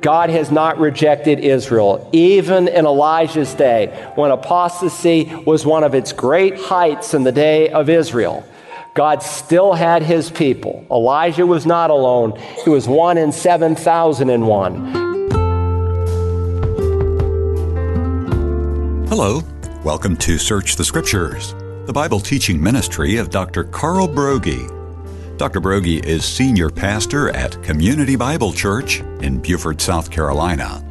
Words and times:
God 0.00 0.30
has 0.30 0.52
not 0.52 0.78
rejected 0.78 1.40
Israel. 1.40 2.08
Even 2.12 2.68
in 2.68 2.86
Elijah's 2.86 3.52
day, 3.54 3.88
when 4.14 4.30
apostasy 4.30 5.24
was 5.44 5.66
one 5.66 5.82
of 5.82 5.92
its 5.92 6.12
great 6.12 6.56
heights 6.56 7.14
in 7.14 7.24
the 7.24 7.32
day 7.32 7.68
of 7.70 7.88
Israel, 7.88 8.46
God 8.94 9.24
still 9.24 9.72
had 9.72 10.02
his 10.02 10.30
people. 10.30 10.86
Elijah 10.88 11.46
was 11.46 11.66
not 11.66 11.90
alone, 11.90 12.40
he 12.64 12.70
was 12.70 12.86
one 12.86 13.18
in 13.18 13.32
7,001. 13.32 14.92
Hello, 19.08 19.42
welcome 19.82 20.16
to 20.18 20.38
Search 20.38 20.76
the 20.76 20.84
Scriptures, 20.84 21.56
the 21.86 21.92
Bible 21.92 22.20
teaching 22.20 22.62
ministry 22.62 23.16
of 23.16 23.30
Dr. 23.30 23.64
Carl 23.64 24.06
Broggi. 24.06 24.77
Dr. 25.38 25.60
Broggi 25.60 26.04
is 26.04 26.24
senior 26.24 26.68
pastor 26.68 27.28
at 27.28 27.62
Community 27.62 28.16
Bible 28.16 28.52
Church 28.52 29.02
in 29.22 29.38
Beaufort, 29.38 29.80
South 29.80 30.10
Carolina. 30.10 30.82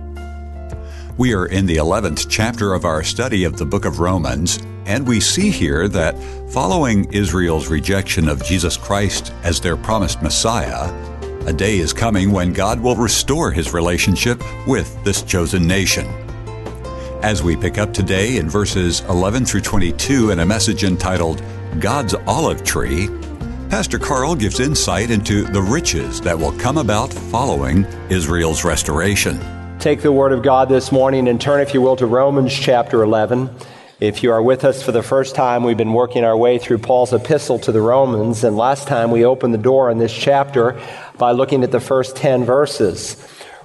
We 1.17 1.33
are 1.33 1.47
in 1.47 1.65
the 1.65 1.75
11th 1.75 2.27
chapter 2.29 2.73
of 2.73 2.85
our 2.85 3.03
study 3.03 3.43
of 3.43 3.57
the 3.57 3.65
book 3.65 3.83
of 3.83 3.99
Romans, 3.99 4.59
and 4.85 5.05
we 5.05 5.19
see 5.19 5.49
here 5.49 5.89
that 5.89 6.17
following 6.49 7.11
Israel's 7.11 7.67
rejection 7.67 8.29
of 8.29 8.41
Jesus 8.41 8.77
Christ 8.77 9.33
as 9.43 9.59
their 9.59 9.75
promised 9.75 10.21
Messiah, 10.21 10.93
a 11.45 11.51
day 11.51 11.79
is 11.79 11.91
coming 11.91 12.31
when 12.31 12.53
God 12.53 12.79
will 12.79 12.95
restore 12.95 13.51
his 13.51 13.73
relationship 13.73 14.41
with 14.65 15.03
this 15.03 15.23
chosen 15.23 15.67
nation. 15.67 16.07
As 17.21 17.43
we 17.43 17.57
pick 17.57 17.77
up 17.77 17.93
today 17.93 18.37
in 18.37 18.49
verses 18.49 19.01
11 19.09 19.43
through 19.43 19.61
22 19.61 20.31
in 20.31 20.39
a 20.39 20.45
message 20.45 20.85
entitled 20.85 21.43
God's 21.81 22.13
Olive 22.25 22.63
Tree, 22.63 23.09
Pastor 23.69 23.99
Carl 23.99 24.33
gives 24.33 24.61
insight 24.61 25.11
into 25.11 25.43
the 25.43 25.61
riches 25.61 26.21
that 26.21 26.39
will 26.39 26.53
come 26.53 26.77
about 26.77 27.11
following 27.11 27.83
Israel's 28.09 28.63
restoration. 28.63 29.37
Take 29.77 30.01
the 30.01 30.11
Word 30.11 30.31
of 30.31 30.41
God 30.41 30.69
this 30.69 30.89
morning 30.89 31.27
and 31.27 31.39
turn, 31.39 31.59
if 31.59 31.73
you 31.73 31.81
will, 31.81 31.97
to 31.97 32.05
Romans 32.05 32.53
chapter 32.53 33.03
11. 33.03 33.49
If 33.99 34.23
you 34.23 34.31
are 34.31 34.41
with 34.41 34.63
us 34.63 34.81
for 34.81 34.93
the 34.93 35.03
first 35.03 35.35
time, 35.35 35.65
we've 35.65 35.75
been 35.75 35.91
working 35.91 36.23
our 36.23 36.37
way 36.37 36.59
through 36.59 36.77
Paul's 36.77 37.11
epistle 37.11 37.59
to 37.59 37.73
the 37.73 37.81
Romans, 37.81 38.45
and 38.45 38.55
last 38.55 38.87
time 38.87 39.11
we 39.11 39.25
opened 39.25 39.53
the 39.53 39.59
door 39.59 39.91
in 39.91 39.97
this 39.97 40.13
chapter 40.13 40.81
by 41.17 41.31
looking 41.31 41.61
at 41.61 41.71
the 41.71 41.81
first 41.81 42.15
10 42.15 42.45
verses. 42.45 43.17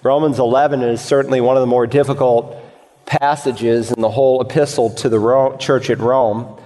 Romans 0.03 0.41
11 0.41 0.83
is 0.83 1.01
certainly 1.01 1.41
one 1.41 1.57
of 1.57 1.61
the 1.61 1.69
more 1.69 1.87
difficult 1.87 2.57
passages 3.07 3.93
in 3.93 4.01
the 4.01 4.11
whole 4.11 4.41
epistle 4.41 4.91
to 4.91 5.09
the 5.09 5.57
church 5.61 5.91
at 5.91 6.01
Rome. 6.01 6.59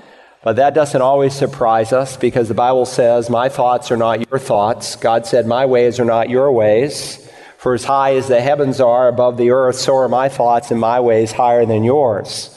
But 0.47 0.55
that 0.55 0.75
doesn't 0.75 1.03
always 1.03 1.35
surprise 1.35 1.93
us 1.93 2.17
because 2.17 2.47
the 2.47 2.55
Bible 2.55 2.87
says, 2.87 3.29
My 3.29 3.49
thoughts 3.49 3.91
are 3.91 3.97
not 3.97 4.31
your 4.31 4.39
thoughts. 4.39 4.95
God 4.95 5.27
said, 5.27 5.45
My 5.45 5.67
ways 5.67 5.99
are 5.99 6.05
not 6.05 6.31
your 6.31 6.53
ways. 6.53 7.29
For 7.59 7.75
as 7.75 7.83
high 7.83 8.15
as 8.15 8.29
the 8.29 8.41
heavens 8.41 8.81
are 8.81 9.09
above 9.09 9.39
the 9.39 9.51
earth, 9.51 9.75
so 9.75 9.97
are 9.97 10.09
my 10.09 10.29
thoughts 10.29 10.71
and 10.71 10.79
my 10.79 11.01
ways 11.01 11.33
higher 11.33 11.67
than 11.67 11.83
yours. 11.83 12.57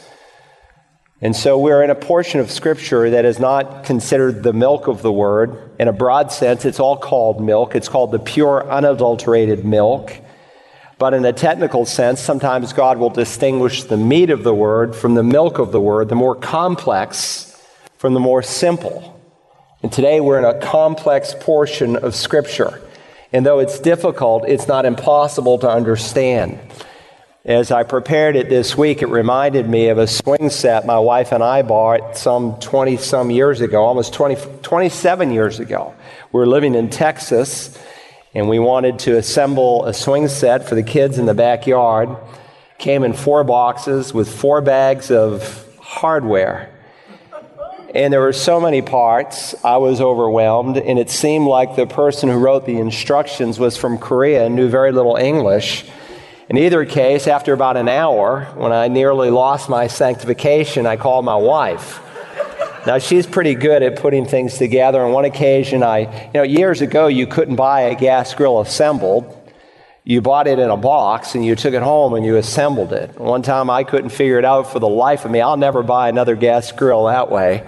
And 1.20 1.36
so 1.36 1.58
we're 1.58 1.82
in 1.82 1.90
a 1.90 1.96
portion 1.96 2.40
of 2.40 2.52
Scripture 2.52 3.10
that 3.10 3.26
is 3.26 3.40
not 3.40 3.86
considered 3.86 4.44
the 4.44 4.54
milk 4.54 4.86
of 4.86 5.02
the 5.02 5.12
Word. 5.12 5.72
In 5.80 5.88
a 5.88 5.92
broad 5.92 6.32
sense, 6.32 6.66
it's 6.66 6.80
all 6.80 6.96
called 6.96 7.44
milk. 7.44 7.76
It's 7.76 7.90
called 7.90 8.12
the 8.12 8.20
pure, 8.20 8.70
unadulterated 8.70 9.66
milk. 9.66 10.16
But 11.00 11.16
in 11.16 11.26
a 11.26 11.34
technical 11.34 11.88
sense, 11.88 12.22
sometimes 12.22 12.72
God 12.72 13.00
will 13.00 13.10
distinguish 13.10 13.86
the 13.86 13.98
meat 13.98 14.30
of 14.30 14.44
the 14.44 14.54
Word 14.54 14.96
from 14.96 15.16
the 15.16 15.24
milk 15.24 15.58
of 15.58 15.72
the 15.72 15.82
Word, 15.82 16.10
the 16.10 16.14
more 16.14 16.36
complex 16.36 17.49
from 18.00 18.14
the 18.14 18.20
more 18.20 18.42
simple. 18.42 19.22
And 19.84 19.92
today 19.92 20.22
we're 20.22 20.40
in 20.40 20.46
a 20.46 20.58
complex 20.62 21.36
portion 21.38 21.98
of 21.98 22.16
Scripture. 22.16 22.82
And 23.34 23.46
though 23.46 23.60
it's 23.60 23.78
difficult, 23.78 24.48
it's 24.48 24.70
not 24.70 24.86
impossible 24.86 25.60
to 25.60 25.70
understand. 25.70 26.60
As 27.44 27.72
I 27.72 27.84
prepared 27.84 28.38
it 28.38 28.48
this 28.48 28.78
week, 28.78 29.02
it 29.02 29.08
reminded 29.08 29.68
me 29.68 29.90
of 29.90 29.98
a 29.98 30.08
swing 30.08 30.50
set 30.50 30.86
my 30.86 30.98
wife 30.98 31.34
and 31.34 31.44
I 31.44 31.62
bought 31.62 32.16
some 32.16 32.58
20 32.62 32.96
some 32.96 33.32
years 33.32 33.60
ago, 33.60 33.84
almost 33.84 34.14
20, 34.14 34.62
27 34.62 35.32
years 35.34 35.60
ago. 35.60 35.94
We 36.32 36.40
were 36.40 36.48
living 36.48 36.76
in 36.76 36.90
Texas 36.90 37.78
and 38.34 38.48
we 38.48 38.60
wanted 38.60 39.00
to 39.00 39.18
assemble 39.18 39.84
a 39.84 39.94
swing 39.94 40.30
set 40.30 40.70
for 40.70 40.76
the 40.76 40.84
kids 40.84 41.18
in 41.18 41.26
the 41.26 41.34
backyard. 41.34 42.16
Came 42.78 43.04
in 43.04 43.12
four 43.12 43.44
boxes 43.44 44.14
with 44.14 44.34
four 44.34 44.62
bags 44.62 45.12
of 45.12 45.66
hardware. 45.82 46.79
And 47.94 48.14
there 48.14 48.22
were 48.22 48.34
so 48.34 48.62
many 48.62 48.84
parts, 48.84 49.56
I 49.64 49.78
was 49.78 50.00
overwhelmed, 50.00 50.78
and 50.78 51.00
it 51.00 51.10
seemed 51.10 51.48
like 51.48 51.76
the 51.76 51.88
person 51.88 52.30
who 52.30 52.38
wrote 52.38 52.68
the 52.68 52.78
instructions 52.78 53.58
was 53.58 53.78
from 53.78 53.98
Korea 53.98 54.46
and 54.46 54.56
knew 54.56 54.70
very 54.70 54.92
little 54.92 55.16
English. 55.16 55.86
In 56.50 56.58
either 56.58 56.86
case, 56.86 57.26
after 57.26 57.52
about 57.52 57.78
an 57.78 57.90
hour, 57.90 58.46
when 58.56 58.72
I 58.72 58.90
nearly 58.90 59.32
lost 59.32 59.70
my 59.70 59.88
sanctification, 59.88 60.86
I 60.86 60.98
called 60.98 61.26
my 61.26 61.36
wife. 61.36 62.00
Now, 62.86 63.00
she's 63.00 63.26
pretty 63.26 63.56
good 63.56 63.82
at 63.82 63.96
putting 64.00 64.26
things 64.26 64.60
together. 64.60 65.02
On 65.02 65.12
one 65.12 65.26
occasion, 65.26 65.82
I, 65.82 66.26
you 66.26 66.32
know, 66.36 66.44
years 66.44 66.82
ago, 66.82 67.08
you 67.08 67.26
couldn't 67.26 67.56
buy 67.56 67.82
a 67.82 67.96
gas 67.96 68.36
grill 68.36 68.62
assembled 68.62 69.36
you 70.04 70.22
bought 70.22 70.48
it 70.48 70.60
in 70.60 70.70
a 70.70 70.78
box 70.78 71.36
and 71.36 71.46
you 71.46 71.56
took 71.56 71.74
it 71.74 71.84
home 71.84 72.14
and 72.14 72.26
you 72.26 72.38
assembled 72.38 72.94
it. 72.94 73.20
One 73.20 73.42
time 73.42 73.70
I 73.70 73.84
couldn't 73.84 74.10
figure 74.10 74.40
it 74.40 74.46
out 74.46 74.72
for 74.72 74.80
the 74.80 74.88
life 74.88 75.26
of 75.26 75.32
me. 75.32 75.42
I'll 75.42 75.58
never 75.58 75.84
buy 75.84 76.10
another 76.10 76.36
gas 76.36 76.72
grill 76.72 77.06
that 77.06 77.30
way. 77.30 77.68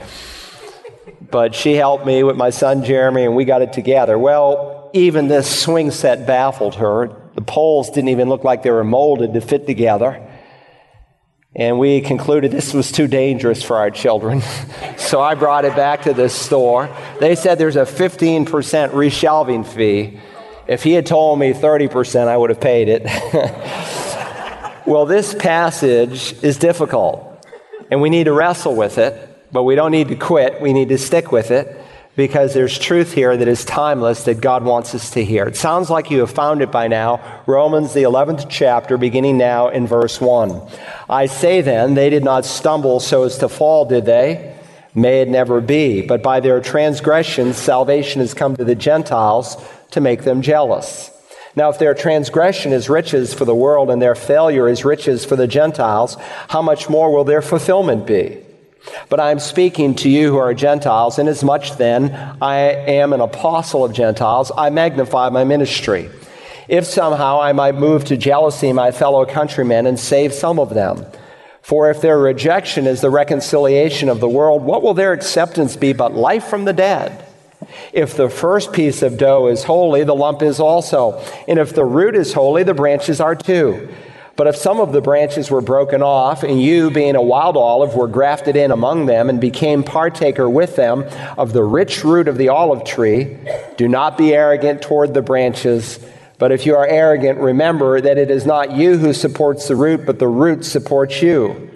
But 1.29 1.55
she 1.55 1.73
helped 1.73 2.05
me 2.05 2.23
with 2.23 2.35
my 2.35 2.49
son 2.49 2.83
Jeremy 2.83 3.25
and 3.25 3.35
we 3.35 3.45
got 3.45 3.61
it 3.61 3.73
together. 3.73 4.17
Well, 4.17 4.89
even 4.93 5.27
this 5.27 5.63
swing 5.63 5.91
set 5.91 6.25
baffled 6.25 6.75
her. 6.75 7.15
The 7.35 7.41
poles 7.41 7.89
didn't 7.89 8.09
even 8.09 8.27
look 8.27 8.43
like 8.43 8.63
they 8.63 8.71
were 8.71 8.83
molded 8.83 9.33
to 9.33 9.41
fit 9.41 9.65
together. 9.65 10.27
And 11.53 11.79
we 11.79 11.99
concluded 11.99 12.51
this 12.51 12.73
was 12.73 12.93
too 12.93 13.07
dangerous 13.07 13.61
for 13.61 13.75
our 13.77 13.91
children. 13.91 14.41
so 14.97 15.21
I 15.21 15.35
brought 15.35 15.65
it 15.65 15.75
back 15.75 16.03
to 16.03 16.13
the 16.13 16.29
store. 16.29 16.89
They 17.19 17.35
said 17.35 17.57
there's 17.57 17.75
a 17.75 17.81
15% 17.81 18.45
reshelving 18.45 19.65
fee. 19.65 20.19
If 20.71 20.83
he 20.83 20.93
had 20.93 21.05
told 21.05 21.37
me 21.37 21.51
30%, 21.51 22.29
I 22.29 22.37
would 22.37 22.49
have 22.49 22.61
paid 22.61 22.87
it. 22.87 23.03
well, 24.85 25.05
this 25.05 25.33
passage 25.33 26.41
is 26.41 26.55
difficult, 26.55 27.45
and 27.91 28.01
we 28.01 28.09
need 28.09 28.23
to 28.23 28.31
wrestle 28.31 28.73
with 28.73 28.97
it, 28.97 29.13
but 29.51 29.63
we 29.63 29.75
don't 29.75 29.91
need 29.91 30.07
to 30.07 30.15
quit. 30.15 30.61
We 30.61 30.71
need 30.71 30.87
to 30.87 30.97
stick 30.97 31.29
with 31.29 31.51
it 31.51 31.77
because 32.15 32.53
there's 32.53 32.79
truth 32.79 33.11
here 33.11 33.35
that 33.35 33.49
is 33.49 33.65
timeless 33.65 34.23
that 34.23 34.39
God 34.39 34.63
wants 34.63 34.95
us 34.95 35.11
to 35.11 35.25
hear. 35.25 35.45
It 35.45 35.57
sounds 35.57 35.89
like 35.89 36.09
you 36.09 36.19
have 36.21 36.31
found 36.31 36.61
it 36.61 36.71
by 36.71 36.87
now. 36.87 37.41
Romans, 37.47 37.93
the 37.93 38.03
11th 38.03 38.45
chapter, 38.49 38.97
beginning 38.97 39.37
now 39.37 39.67
in 39.67 39.87
verse 39.87 40.21
1. 40.21 40.69
I 41.09 41.25
say 41.25 41.59
then, 41.59 41.95
they 41.95 42.09
did 42.09 42.23
not 42.23 42.45
stumble 42.45 43.01
so 43.01 43.23
as 43.23 43.39
to 43.39 43.49
fall, 43.49 43.83
did 43.83 44.05
they? 44.05 44.57
May 44.95 45.21
it 45.21 45.27
never 45.27 45.59
be. 45.59 46.01
But 46.01 46.23
by 46.23 46.39
their 46.39 46.61
transgressions, 46.61 47.57
salvation 47.57 48.21
has 48.21 48.33
come 48.33 48.55
to 48.55 48.63
the 48.63 48.75
Gentiles 48.75 49.57
to 49.91 50.01
make 50.01 50.23
them 50.23 50.41
jealous. 50.41 51.11
Now, 51.55 51.69
if 51.69 51.79
their 51.79 51.93
transgression 51.93 52.71
is 52.71 52.89
riches 52.89 53.33
for 53.33 53.45
the 53.45 53.55
world 53.55 53.89
and 53.89 54.01
their 54.01 54.15
failure 54.15 54.69
is 54.69 54.85
riches 54.85 55.25
for 55.25 55.35
the 55.35 55.47
Gentiles, 55.47 56.15
how 56.47 56.61
much 56.61 56.89
more 56.89 57.13
will 57.13 57.25
their 57.25 57.41
fulfillment 57.41 58.07
be? 58.07 58.37
But 59.09 59.19
I 59.19 59.31
am 59.31 59.39
speaking 59.39 59.95
to 59.95 60.09
you 60.09 60.29
who 60.29 60.37
are 60.37 60.53
Gentiles, 60.53 61.19
inasmuch 61.19 61.77
then 61.77 62.13
I 62.41 62.57
am 62.57 63.13
an 63.13 63.21
apostle 63.21 63.83
of 63.83 63.93
Gentiles, 63.93 64.51
I 64.57 64.69
magnify 64.69 65.29
my 65.29 65.43
ministry. 65.43 66.09
If 66.67 66.85
somehow 66.85 67.41
I 67.41 67.51
might 67.51 67.75
move 67.75 68.05
to 68.05 68.17
jealousy 68.17 68.71
my 68.71 68.91
fellow 68.91 69.25
countrymen 69.25 69.85
and 69.85 69.99
save 69.99 70.33
some 70.33 70.57
of 70.57 70.73
them. 70.73 71.05
For 71.61 71.91
if 71.91 72.01
their 72.01 72.17
rejection 72.17 72.87
is 72.87 73.01
the 73.01 73.09
reconciliation 73.09 74.09
of 74.09 74.19
the 74.19 74.29
world, 74.29 74.63
what 74.63 74.81
will 74.81 74.93
their 74.93 75.13
acceptance 75.13 75.75
be 75.75 75.93
but 75.93 76.13
life 76.13 76.45
from 76.45 76.65
the 76.65 76.73
dead? 76.73 77.27
If 77.93 78.15
the 78.15 78.29
first 78.29 78.73
piece 78.73 79.01
of 79.01 79.17
dough 79.17 79.47
is 79.47 79.63
holy, 79.63 80.03
the 80.03 80.15
lump 80.15 80.41
is 80.41 80.59
also. 80.59 81.23
And 81.47 81.59
if 81.59 81.73
the 81.73 81.85
root 81.85 82.15
is 82.15 82.33
holy, 82.33 82.63
the 82.63 82.73
branches 82.73 83.21
are 83.21 83.35
too. 83.35 83.89
But 84.37 84.47
if 84.47 84.55
some 84.55 84.79
of 84.79 84.91
the 84.91 85.01
branches 85.01 85.51
were 85.51 85.61
broken 85.61 86.01
off, 86.01 86.41
and 86.41 86.59
you, 86.59 86.89
being 86.89 87.15
a 87.15 87.21
wild 87.21 87.57
olive, 87.57 87.95
were 87.95 88.07
grafted 88.07 88.55
in 88.55 88.71
among 88.71 89.05
them 89.05 89.29
and 89.29 89.39
became 89.41 89.83
partaker 89.83 90.49
with 90.49 90.75
them 90.75 91.03
of 91.37 91.53
the 91.53 91.63
rich 91.63 92.03
root 92.03 92.27
of 92.27 92.37
the 92.37 92.49
olive 92.49 92.83
tree, 92.85 93.37
do 93.77 93.87
not 93.87 94.17
be 94.17 94.33
arrogant 94.33 94.81
toward 94.81 95.13
the 95.13 95.21
branches. 95.21 95.99
But 96.39 96.51
if 96.51 96.65
you 96.65 96.75
are 96.75 96.87
arrogant, 96.87 97.39
remember 97.39 98.01
that 98.01 98.17
it 98.17 98.31
is 98.31 98.45
not 98.45 98.71
you 98.71 98.97
who 98.97 99.13
supports 99.13 99.67
the 99.67 99.75
root, 99.75 100.05
but 100.05 100.17
the 100.17 100.27
root 100.27 100.65
supports 100.65 101.21
you. 101.21 101.69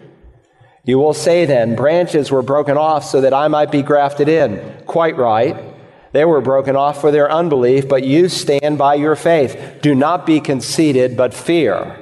You 0.86 0.98
will 0.98 1.14
say 1.14 1.46
then, 1.46 1.76
branches 1.76 2.32
were 2.32 2.42
broken 2.42 2.78
off 2.78 3.04
so 3.04 3.22
that 3.22 3.34
I 3.34 3.48
might 3.48 3.72
be 3.72 3.82
grafted 3.82 4.30
in. 4.30 4.84
Quite 4.86 5.18
right. 5.18 5.75
They 6.16 6.24
were 6.24 6.40
broken 6.40 6.78
off 6.78 7.02
for 7.02 7.12
their 7.12 7.30
unbelief, 7.30 7.90
but 7.90 8.06
you 8.06 8.30
stand 8.30 8.78
by 8.78 8.96
your 8.96 9.18
faith. 9.18 9.80
Do 9.82 9.94
not 9.94 10.26
be 10.26 10.40
conceited, 10.40 11.18
but 11.18 11.34
fear. 11.34 12.02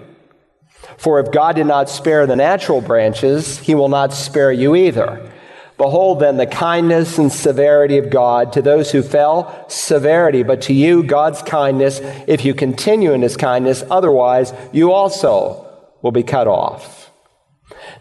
For 0.97 1.19
if 1.19 1.31
God 1.31 1.55
did 1.55 1.65
not 1.65 1.89
spare 1.89 2.27
the 2.27 2.35
natural 2.35 2.79
branches, 2.79 3.57
he 3.57 3.73
will 3.73 3.89
not 3.89 4.13
spare 4.13 4.51
you 4.51 4.75
either. 4.75 5.31
Behold 5.79 6.19
then 6.19 6.37
the 6.37 6.45
kindness 6.45 7.17
and 7.17 7.31
severity 7.31 7.97
of 7.97 8.11
God. 8.11 8.53
To 8.53 8.61
those 8.61 8.91
who 8.91 9.01
fell, 9.01 9.65
severity, 9.67 10.43
but 10.43 10.61
to 10.61 10.73
you, 10.73 11.01
God's 11.01 11.41
kindness, 11.41 11.99
if 12.27 12.45
you 12.45 12.53
continue 12.53 13.13
in 13.13 13.23
his 13.23 13.35
kindness. 13.35 13.83
Otherwise, 13.89 14.53
you 14.71 14.91
also 14.91 15.67
will 16.03 16.11
be 16.11 16.21
cut 16.21 16.47
off. 16.47 17.09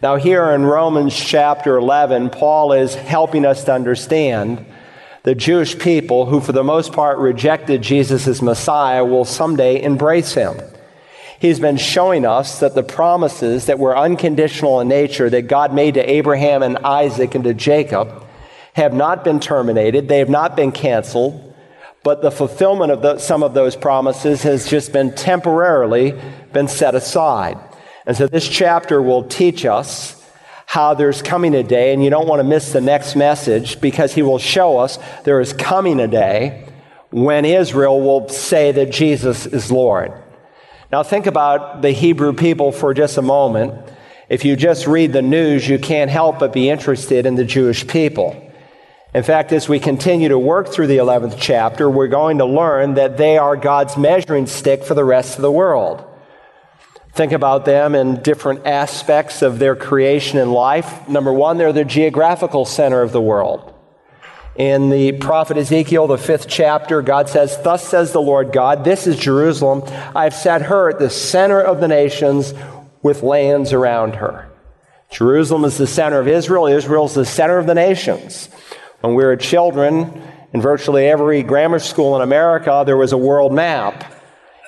Now, 0.03 0.17
here 0.17 0.51
in 0.51 0.67
Romans 0.67 1.17
chapter 1.17 1.79
11, 1.79 2.29
Paul 2.29 2.75
is 2.75 2.95
helping 2.95 3.47
us 3.47 3.65
to 3.65 3.73
understand 3.73 4.67
the 5.25 5.35
Jewish 5.35 5.79
people, 5.79 6.27
who 6.27 6.41
for 6.41 6.53
the 6.53 6.65
most 6.65 6.93
part 6.93 7.19
rejected 7.19 7.83
Jesus 7.83 8.27
as 8.27 8.43
Messiah, 8.43 9.05
will 9.05 9.25
someday 9.25 9.81
embrace 9.81 10.35
him. 10.35 10.61
He's 11.39 11.61
been 11.61 11.77
showing 11.77 12.25
us 12.25 12.61
that 12.61 12.75
the 12.75 12.83
promises 12.83 13.67
that 13.67 13.79
were 13.79 13.97
unconditional 13.97 14.81
in 14.81 14.89
nature 14.89 15.29
that 15.31 15.43
God 15.43 15.75
made 15.75 15.95
to 15.95 16.11
Abraham 16.11 16.63
and 16.63 16.79
Isaac 16.79 17.35
and 17.35 17.45
to 17.45 17.55
Jacob 17.55 18.25
have 18.75 18.95
not 18.95 19.25
been 19.25 19.41
terminated. 19.41 20.09
They 20.09 20.19
have 20.19 20.29
not 20.29 20.57
been 20.57 20.73
canceled. 20.73 21.53
But 22.05 22.23
the 22.23 22.31
fulfillment 22.31 22.91
of 22.91 23.03
the, 23.03 23.19
some 23.19 23.43
of 23.43 23.55
those 23.55 23.77
promises 23.77 24.43
has 24.43 24.69
just 24.69 24.93
been 24.93 25.15
temporarily 25.15 26.15
been 26.53 26.69
set 26.69 26.95
aside. 26.95 27.59
And 28.07 28.17
so 28.17 28.27
this 28.27 28.49
chapter 28.49 29.01
will 29.01 29.25
teach 29.25 29.65
us 29.65 30.22
how 30.73 30.95
there's 30.95 31.21
coming 31.21 31.55
a 31.55 31.63
day, 31.63 31.93
and 31.93 32.03
you 32.03 32.09
don't 32.09 32.27
want 32.27 32.41
to 32.41 32.45
miss 32.45 32.73
the 32.73 32.81
next 32.81 33.15
message 33.15 33.79
because 33.83 34.15
he 34.15 34.23
will 34.23 34.39
show 34.39 34.79
us 34.79 34.99
there 35.25 35.39
is 35.39 35.53
coming 35.53 36.01
a 36.01 36.09
day 36.09 36.67
when 37.11 37.45
Israel 37.45 38.01
will 38.01 38.27
say 38.31 38.73
that 38.73 38.91
Jesus 38.91 39.45
is 39.45 39.71
Lord. 39.71 40.15
Now, 40.91 41.03
think 41.03 41.27
about 41.27 41.83
the 41.83 41.91
Hebrew 41.91 42.33
people 42.33 42.73
for 42.73 42.95
just 42.95 43.19
a 43.19 43.23
moment. 43.23 43.75
If 44.31 44.47
you 44.47 44.57
just 44.57 44.87
read 44.87 45.13
the 45.13 45.21
news, 45.21 45.69
you 45.69 45.79
can't 45.79 46.11
help 46.11 46.39
but 46.39 46.55
be 46.55 46.71
interested 46.71 47.27
in 47.27 47.35
the 47.35 47.45
Jewish 47.45 47.87
people. 47.87 48.51
In 49.13 49.25
fact, 49.25 49.53
as 49.53 49.69
we 49.69 49.79
continue 49.79 50.31
to 50.31 50.39
work 50.39 50.69
through 50.69 50.87
the 50.87 50.97
11th 50.97 51.37
chapter, 51.39 51.91
we're 51.91 52.09
going 52.09 52.39
to 52.39 52.47
learn 52.47 52.95
that 52.95 53.19
they 53.19 53.37
are 53.37 53.57
God's 53.57 53.99
measuring 53.99 54.47
stick 54.47 54.85
for 54.85 54.95
the 54.95 55.05
rest 55.05 55.37
of 55.37 55.43
the 55.43 55.53
world. 55.53 56.03
Think 57.15 57.33
about 57.33 57.67
them 57.67 57.95
in 57.95 58.23
different 58.23 58.67
aspects 58.67 59.43
of 59.43 59.59
their 59.59 59.77
creation 59.77 60.39
and 60.39 60.51
life. 60.51 61.09
Number 61.09 61.33
one, 61.33 61.59
they're 61.59 61.73
the 61.73 61.85
geographical 61.85 62.65
center 62.65 63.03
of 63.03 63.13
the 63.13 63.21
world. 63.21 63.69
In 64.57 64.91
the 64.91 65.13
prophet 65.13 65.57
Ezekiel, 65.57 66.07
the 66.07 66.19
fifth 66.19 66.47
chapter, 66.49 67.03
God 67.03 67.29
says, 67.29 67.59
Thus 67.63 67.87
says 67.87 68.13
the 68.13 68.21
Lord 68.21 68.53
God, 68.53 68.85
this 68.85 69.07
is 69.07 69.19
Jerusalem. 69.19 69.83
I've 70.15 70.35
set 70.35 70.63
her 70.63 70.91
at 70.91 70.99
the 70.99 71.11
center 71.11 71.61
of 71.61 71.81
the 71.81 71.89
nations 71.89 72.55
with 73.03 73.23
lands 73.23 73.73
around 73.73 74.17
her. 74.17 74.51
Jerusalem 75.11 75.65
is 75.65 75.77
the 75.77 75.87
center 75.87 76.19
of 76.19 76.29
Israel. 76.29 76.67
Israel 76.67 77.07
is 77.07 77.15
the 77.15 77.27
center 77.27 77.59
of 77.59 77.67
the 77.67 77.75
nations. 77.75 78.49
When 79.01 79.15
we 79.15 79.25
were 79.25 79.37
children, 79.37 80.23
in 80.53 80.63
virtually 80.63 81.07
every 81.07 81.43
grammar 81.43 81.79
school 81.79 82.17
in 82.17 82.23
America, 82.23 82.83
there 82.87 82.97
was 82.97 83.13
a 83.13 83.19
world 83.19 83.53
map. 83.53 84.15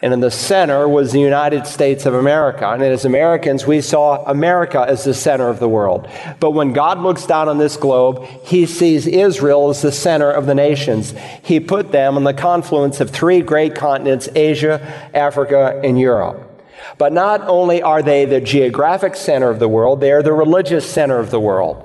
And 0.04 0.12
in 0.12 0.20
the 0.20 0.30
center 0.30 0.86
was 0.86 1.12
the 1.12 1.18
United 1.18 1.66
States 1.66 2.04
of 2.04 2.12
America. 2.12 2.68
And 2.68 2.82
as 2.82 3.06
Americans, 3.06 3.66
we 3.66 3.80
saw 3.80 4.22
America 4.26 4.84
as 4.86 5.04
the 5.04 5.14
center 5.14 5.48
of 5.48 5.60
the 5.60 5.68
world. 5.68 6.06
But 6.40 6.50
when 6.50 6.74
God 6.74 6.98
looks 6.98 7.24
down 7.24 7.48
on 7.48 7.56
this 7.56 7.78
globe, 7.78 8.22
he 8.44 8.66
sees 8.66 9.06
Israel 9.06 9.70
as 9.70 9.80
the 9.80 9.90
center 9.90 10.30
of 10.30 10.44
the 10.44 10.54
nations. 10.54 11.14
He 11.42 11.58
put 11.58 11.90
them 11.90 12.18
on 12.18 12.24
the 12.24 12.34
confluence 12.34 13.00
of 13.00 13.08
three 13.08 13.40
great 13.40 13.74
continents 13.74 14.28
Asia, 14.34 14.78
Africa, 15.14 15.80
and 15.82 15.98
Europe. 15.98 16.50
But 16.98 17.14
not 17.14 17.40
only 17.48 17.80
are 17.80 18.02
they 18.02 18.26
the 18.26 18.42
geographic 18.42 19.16
center 19.16 19.48
of 19.48 19.58
the 19.58 19.68
world, 19.68 20.02
they 20.02 20.12
are 20.12 20.22
the 20.22 20.34
religious 20.34 20.84
center 20.86 21.18
of 21.18 21.30
the 21.30 21.40
world. 21.40 21.82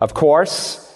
Of 0.00 0.14
course, 0.14 0.94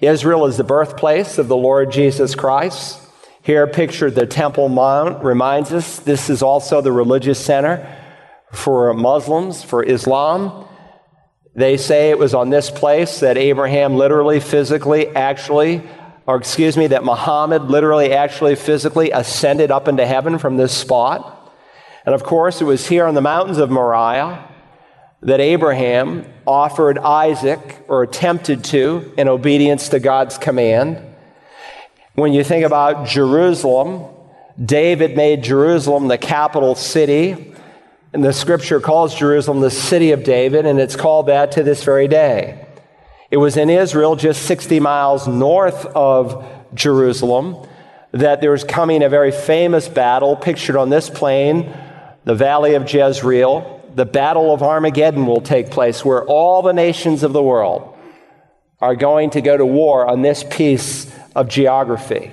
Israel 0.00 0.46
is 0.46 0.56
the 0.56 0.64
birthplace 0.64 1.36
of 1.36 1.48
the 1.48 1.58
Lord 1.58 1.92
Jesus 1.92 2.34
Christ. 2.34 3.09
Here, 3.42 3.66
pictured 3.66 4.14
the 4.14 4.26
Temple 4.26 4.68
Mount 4.68 5.24
reminds 5.24 5.72
us 5.72 5.98
this 5.98 6.28
is 6.28 6.42
also 6.42 6.80
the 6.80 6.92
religious 6.92 7.42
center 7.42 7.96
for 8.52 8.92
Muslims, 8.92 9.62
for 9.62 9.82
Islam. 9.82 10.66
They 11.54 11.76
say 11.78 12.10
it 12.10 12.18
was 12.18 12.34
on 12.34 12.50
this 12.50 12.70
place 12.70 13.20
that 13.20 13.38
Abraham 13.38 13.96
literally, 13.96 14.40
physically, 14.40 15.08
actually, 15.08 15.82
or 16.26 16.36
excuse 16.36 16.76
me, 16.76 16.88
that 16.88 17.02
Muhammad 17.02 17.64
literally, 17.64 18.12
actually, 18.12 18.56
physically 18.56 19.10
ascended 19.10 19.70
up 19.70 19.88
into 19.88 20.06
heaven 20.06 20.38
from 20.38 20.56
this 20.56 20.72
spot. 20.72 21.52
And 22.04 22.14
of 22.14 22.22
course, 22.22 22.60
it 22.60 22.64
was 22.64 22.86
here 22.86 23.06
on 23.06 23.14
the 23.14 23.20
mountains 23.20 23.58
of 23.58 23.70
Moriah 23.70 24.46
that 25.22 25.40
Abraham 25.40 26.24
offered 26.46 26.98
Isaac, 26.98 27.84
or 27.88 28.02
attempted 28.02 28.64
to, 28.64 29.12
in 29.16 29.28
obedience 29.28 29.88
to 29.90 30.00
God's 30.00 30.38
command. 30.38 31.09
When 32.20 32.34
you 32.34 32.44
think 32.44 32.66
about 32.66 33.06
Jerusalem, 33.06 34.04
David 34.62 35.16
made 35.16 35.42
Jerusalem 35.42 36.06
the 36.06 36.18
capital 36.18 36.74
city. 36.74 37.54
And 38.12 38.22
the 38.22 38.34
scripture 38.34 38.78
calls 38.78 39.14
Jerusalem 39.14 39.60
the 39.60 39.70
city 39.70 40.12
of 40.12 40.22
David, 40.22 40.66
and 40.66 40.78
it's 40.78 40.96
called 40.96 41.28
that 41.28 41.52
to 41.52 41.62
this 41.62 41.82
very 41.82 42.08
day. 42.08 42.68
It 43.30 43.38
was 43.38 43.56
in 43.56 43.70
Israel, 43.70 44.16
just 44.16 44.42
60 44.42 44.80
miles 44.80 45.26
north 45.26 45.86
of 45.86 46.46
Jerusalem, 46.74 47.66
that 48.12 48.42
there 48.42 48.50
was 48.50 48.64
coming 48.64 49.02
a 49.02 49.08
very 49.08 49.32
famous 49.32 49.88
battle 49.88 50.36
pictured 50.36 50.76
on 50.76 50.90
this 50.90 51.08
plain, 51.08 51.74
the 52.26 52.34
valley 52.34 52.74
of 52.74 52.92
Jezreel. 52.92 53.90
The 53.94 54.04
battle 54.04 54.52
of 54.52 54.62
Armageddon 54.62 55.24
will 55.24 55.40
take 55.40 55.70
place, 55.70 56.04
where 56.04 56.22
all 56.26 56.60
the 56.60 56.74
nations 56.74 57.22
of 57.22 57.32
the 57.32 57.42
world 57.42 57.96
are 58.78 58.94
going 58.94 59.30
to 59.30 59.40
go 59.40 59.56
to 59.56 59.64
war 59.64 60.06
on 60.06 60.20
this 60.20 60.44
piece 60.44 61.09
of 61.34 61.48
geography. 61.48 62.32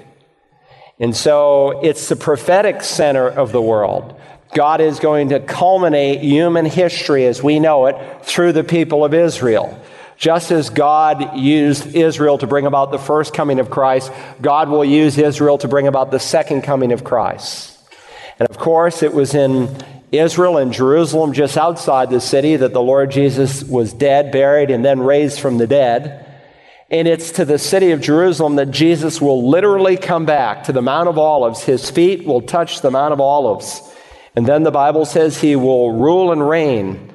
And 0.99 1.15
so 1.15 1.81
it's 1.81 2.09
the 2.09 2.15
prophetic 2.15 2.83
center 2.83 3.27
of 3.27 3.51
the 3.51 3.61
world. 3.61 4.19
God 4.53 4.81
is 4.81 4.99
going 4.99 5.29
to 5.29 5.39
culminate 5.39 6.21
human 6.21 6.65
history 6.65 7.25
as 7.25 7.44
we 7.44 7.59
know 7.59 7.85
it 7.88 8.25
through 8.25 8.53
the 8.53 8.63
people 8.63 9.05
of 9.05 9.13
Israel. 9.13 9.79
Just 10.17 10.51
as 10.51 10.71
God 10.71 11.38
used 11.38 11.95
Israel 11.95 12.39
to 12.39 12.47
bring 12.47 12.65
about 12.65 12.91
the 12.91 12.97
first 12.97 13.35
coming 13.35 13.59
of 13.59 13.69
Christ, 13.69 14.11
God 14.41 14.69
will 14.69 14.83
use 14.83 15.17
Israel 15.17 15.59
to 15.59 15.67
bring 15.67 15.88
about 15.88 16.09
the 16.09 16.19
second 16.19 16.63
coming 16.63 16.91
of 16.91 17.03
Christ. 17.03 17.77
And 18.39 18.49
of 18.49 18.57
course, 18.57 19.03
it 19.03 19.13
was 19.13 19.35
in 19.35 19.75
Israel 20.11 20.57
and 20.57 20.73
Jerusalem, 20.73 21.33
just 21.33 21.57
outside 21.57 22.09
the 22.09 22.21
city, 22.21 22.55
that 22.55 22.73
the 22.73 22.81
Lord 22.81 23.11
Jesus 23.11 23.63
was 23.63 23.94
dead, 23.94 24.31
buried, 24.31 24.71
and 24.71 24.83
then 24.83 25.01
raised 25.01 25.39
from 25.39 25.59
the 25.59 25.67
dead. 25.67 26.26
And 26.89 27.07
it's 27.07 27.31
to 27.31 27.43
the 27.43 27.59
city 27.59 27.91
of 27.91 27.99
Jerusalem 27.99 28.55
that 28.55 28.71
Jesus 28.71 29.19
will 29.19 29.49
literally 29.49 29.97
come 29.97 30.25
back 30.25 30.63
to 30.65 30.71
the 30.71 30.81
Mount 30.81 31.09
of 31.09 31.17
Olives. 31.17 31.63
His 31.63 31.89
feet 31.89 32.25
will 32.25 32.41
touch 32.41 32.81
the 32.81 32.91
Mount 32.91 33.11
of 33.11 33.19
Olives. 33.19 33.81
And 34.35 34.45
then 34.45 34.63
the 34.63 34.71
Bible 34.71 35.06
says 35.06 35.41
he 35.41 35.56
will 35.56 35.91
rule 35.91 36.31
and 36.31 36.47
reign 36.47 37.13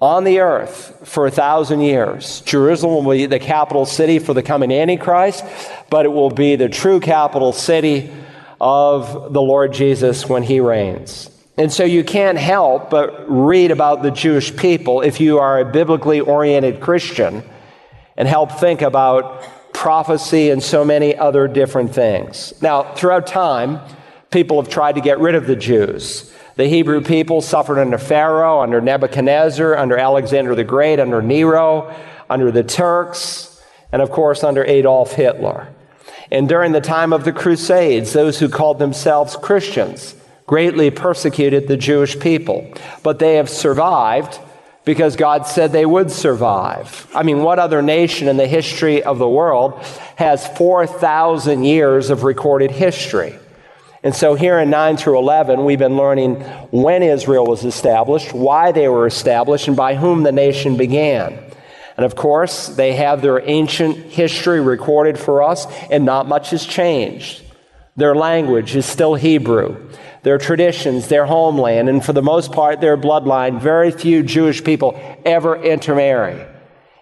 on 0.00 0.22
the 0.22 0.40
earth 0.40 1.08
for 1.08 1.26
a 1.26 1.30
thousand 1.30 1.80
years. 1.80 2.42
Jerusalem 2.42 3.04
will 3.04 3.14
be 3.14 3.26
the 3.26 3.38
capital 3.38 3.86
city 3.86 4.20
for 4.20 4.34
the 4.34 4.42
coming 4.42 4.70
Antichrist, 4.70 5.44
but 5.90 6.04
it 6.04 6.10
will 6.10 6.30
be 6.30 6.54
the 6.54 6.68
true 6.68 7.00
capital 7.00 7.52
city 7.52 8.12
of 8.60 9.32
the 9.32 9.42
Lord 9.42 9.72
Jesus 9.72 10.28
when 10.28 10.42
he 10.44 10.60
reigns. 10.60 11.30
And 11.56 11.72
so 11.72 11.84
you 11.84 12.04
can't 12.04 12.38
help 12.38 12.90
but 12.90 13.28
read 13.28 13.70
about 13.70 14.02
the 14.02 14.10
Jewish 14.10 14.54
people 14.54 15.00
if 15.00 15.20
you 15.20 15.38
are 15.38 15.60
a 15.60 15.64
biblically 15.64 16.20
oriented 16.20 16.80
Christian 16.80 17.42
and 18.16 18.28
help 18.28 18.52
think 18.52 18.82
about 18.82 19.42
prophecy 19.72 20.50
and 20.50 20.62
so 20.62 20.84
many 20.84 21.16
other 21.16 21.48
different 21.48 21.94
things. 21.94 22.54
Now, 22.62 22.94
throughout 22.94 23.26
time, 23.26 23.80
people 24.30 24.60
have 24.62 24.70
tried 24.70 24.94
to 24.94 25.00
get 25.00 25.18
rid 25.18 25.34
of 25.34 25.46
the 25.46 25.56
Jews. 25.56 26.32
The 26.56 26.66
Hebrew 26.66 27.00
people 27.00 27.40
suffered 27.40 27.80
under 27.80 27.98
Pharaoh, 27.98 28.60
under 28.60 28.80
Nebuchadnezzar, 28.80 29.76
under 29.76 29.98
Alexander 29.98 30.54
the 30.54 30.64
Great, 30.64 31.00
under 31.00 31.20
Nero, 31.20 31.94
under 32.30 32.52
the 32.52 32.62
Turks, 32.62 33.60
and 33.90 34.00
of 34.00 34.10
course 34.10 34.44
under 34.44 34.64
Adolf 34.64 35.12
Hitler. 35.12 35.68
And 36.30 36.48
during 36.48 36.72
the 36.72 36.80
time 36.80 37.12
of 37.12 37.24
the 37.24 37.32
Crusades, 37.32 38.12
those 38.12 38.38
who 38.38 38.48
called 38.48 38.78
themselves 38.78 39.36
Christians 39.36 40.14
greatly 40.46 40.90
persecuted 40.90 41.68
the 41.68 41.76
Jewish 41.76 42.18
people. 42.18 42.72
But 43.02 43.18
they 43.18 43.34
have 43.36 43.48
survived 43.50 44.38
because 44.84 45.16
God 45.16 45.46
said 45.46 45.72
they 45.72 45.86
would 45.86 46.10
survive. 46.10 47.10
I 47.14 47.22
mean, 47.22 47.42
what 47.42 47.58
other 47.58 47.82
nation 47.82 48.28
in 48.28 48.36
the 48.36 48.46
history 48.46 49.02
of 49.02 49.18
the 49.18 49.28
world 49.28 49.82
has 50.16 50.46
4,000 50.46 51.64
years 51.64 52.10
of 52.10 52.22
recorded 52.22 52.70
history? 52.70 53.38
And 54.02 54.14
so 54.14 54.34
here 54.34 54.58
in 54.58 54.68
9 54.68 54.98
through 54.98 55.18
11, 55.18 55.64
we've 55.64 55.78
been 55.78 55.96
learning 55.96 56.34
when 56.70 57.02
Israel 57.02 57.46
was 57.46 57.64
established, 57.64 58.34
why 58.34 58.70
they 58.70 58.88
were 58.88 59.06
established, 59.06 59.66
and 59.66 59.76
by 59.76 59.94
whom 59.94 60.22
the 60.22 60.32
nation 60.32 60.76
began. 60.76 61.38
And 61.96 62.04
of 62.04 62.14
course, 62.14 62.68
they 62.68 62.92
have 62.94 63.22
their 63.22 63.40
ancient 63.48 63.96
history 63.96 64.60
recorded 64.60 65.18
for 65.18 65.42
us, 65.42 65.66
and 65.90 66.04
not 66.04 66.28
much 66.28 66.50
has 66.50 66.66
changed. 66.66 67.42
Their 67.96 68.14
language 68.14 68.76
is 68.76 68.84
still 68.84 69.14
Hebrew 69.14 69.88
their 70.24 70.38
traditions, 70.38 71.08
their 71.08 71.26
homeland, 71.26 71.88
and 71.88 72.04
for 72.04 72.14
the 72.14 72.22
most 72.22 72.50
part, 72.50 72.80
their 72.80 72.96
bloodline. 72.96 73.60
Very 73.60 73.90
few 73.90 74.22
Jewish 74.22 74.64
people 74.64 74.98
ever 75.24 75.54
intermarry. 75.54 76.44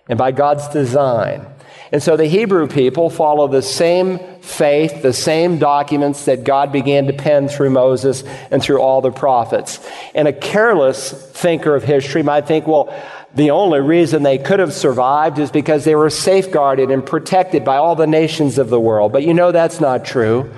And 0.09 0.19
by 0.19 0.33
God's 0.33 0.69
design. 0.69 1.47
And 1.93 2.03
so 2.03 2.17
the 2.17 2.27
Hebrew 2.27 2.67
people 2.67 3.11
follow 3.11 3.47
the 3.47 3.63
same 3.63 4.19
faith, 4.41 5.03
the 5.03 5.13
same 5.13 5.59
documents 5.59 6.25
that 6.25 6.43
God 6.43 6.73
began 6.73 7.07
to 7.07 7.13
pen 7.13 7.49
through 7.49 7.71
Moses 7.71 8.25
and 8.51 8.61
through 8.61 8.81
all 8.81 9.01
the 9.01 9.13
prophets. 9.13 9.79
And 10.15 10.27
a 10.27 10.33
careless 10.33 11.13
thinker 11.13 11.77
of 11.77 11.85
history 11.85 12.25
might 12.25 12.47
think, 12.49 12.67
well, 12.67 12.93
the 13.35 13.53
only 13.53 13.81
reason 13.81 14.25
they 14.25 14.39
could 14.39 14.59
have 14.59 14.73
survived 14.73 15.39
is 15.39 15.51
because 15.53 15.85
they 15.85 15.95
were 15.95 16.11
safeguarded 16.11 16.91
and 16.91 17.07
protected 17.07 17.65
by 17.65 17.77
all 17.77 17.95
the 17.95 18.07
nations 18.07 18.59
of 18.59 18.69
the 18.69 18.81
world. 18.81 19.13
But 19.13 19.23
you 19.23 19.33
know 19.33 19.53
that's 19.53 19.81
not 19.81 20.05
true. 20.05 20.53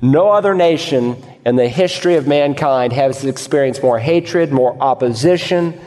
No 0.00 0.30
other 0.30 0.54
nation 0.54 1.22
in 1.46 1.54
the 1.54 1.68
history 1.68 2.16
of 2.16 2.26
mankind 2.26 2.92
has 2.92 3.24
experienced 3.24 3.80
more 3.80 4.00
hatred, 4.00 4.52
more 4.52 4.76
opposition, 4.82 5.80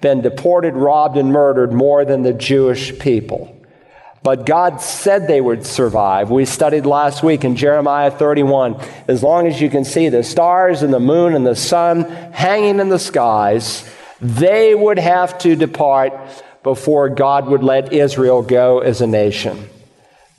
been 0.00 0.20
deported, 0.20 0.74
robbed, 0.74 1.16
and 1.16 1.32
murdered 1.32 1.72
more 1.72 2.04
than 2.04 2.22
the 2.22 2.32
Jewish 2.32 2.96
people. 2.96 3.56
But 4.22 4.46
God 4.46 4.80
said 4.80 5.26
they 5.26 5.40
would 5.40 5.66
survive. 5.66 6.30
We 6.30 6.44
studied 6.44 6.86
last 6.86 7.24
week 7.24 7.42
in 7.44 7.56
Jeremiah 7.56 8.12
31. 8.12 8.80
As 9.08 9.20
long 9.20 9.48
as 9.48 9.60
you 9.60 9.68
can 9.68 9.84
see 9.84 10.10
the 10.10 10.22
stars 10.22 10.82
and 10.82 10.94
the 10.94 11.00
moon 11.00 11.34
and 11.34 11.44
the 11.44 11.56
sun 11.56 12.04
hanging 12.30 12.78
in 12.78 12.88
the 12.88 12.98
skies, 13.00 13.84
they 14.20 14.76
would 14.76 15.00
have 15.00 15.36
to 15.38 15.56
depart 15.56 16.12
before 16.62 17.08
God 17.08 17.48
would 17.48 17.64
let 17.64 17.92
Israel 17.92 18.42
go 18.42 18.78
as 18.78 19.00
a 19.00 19.08
nation. 19.08 19.68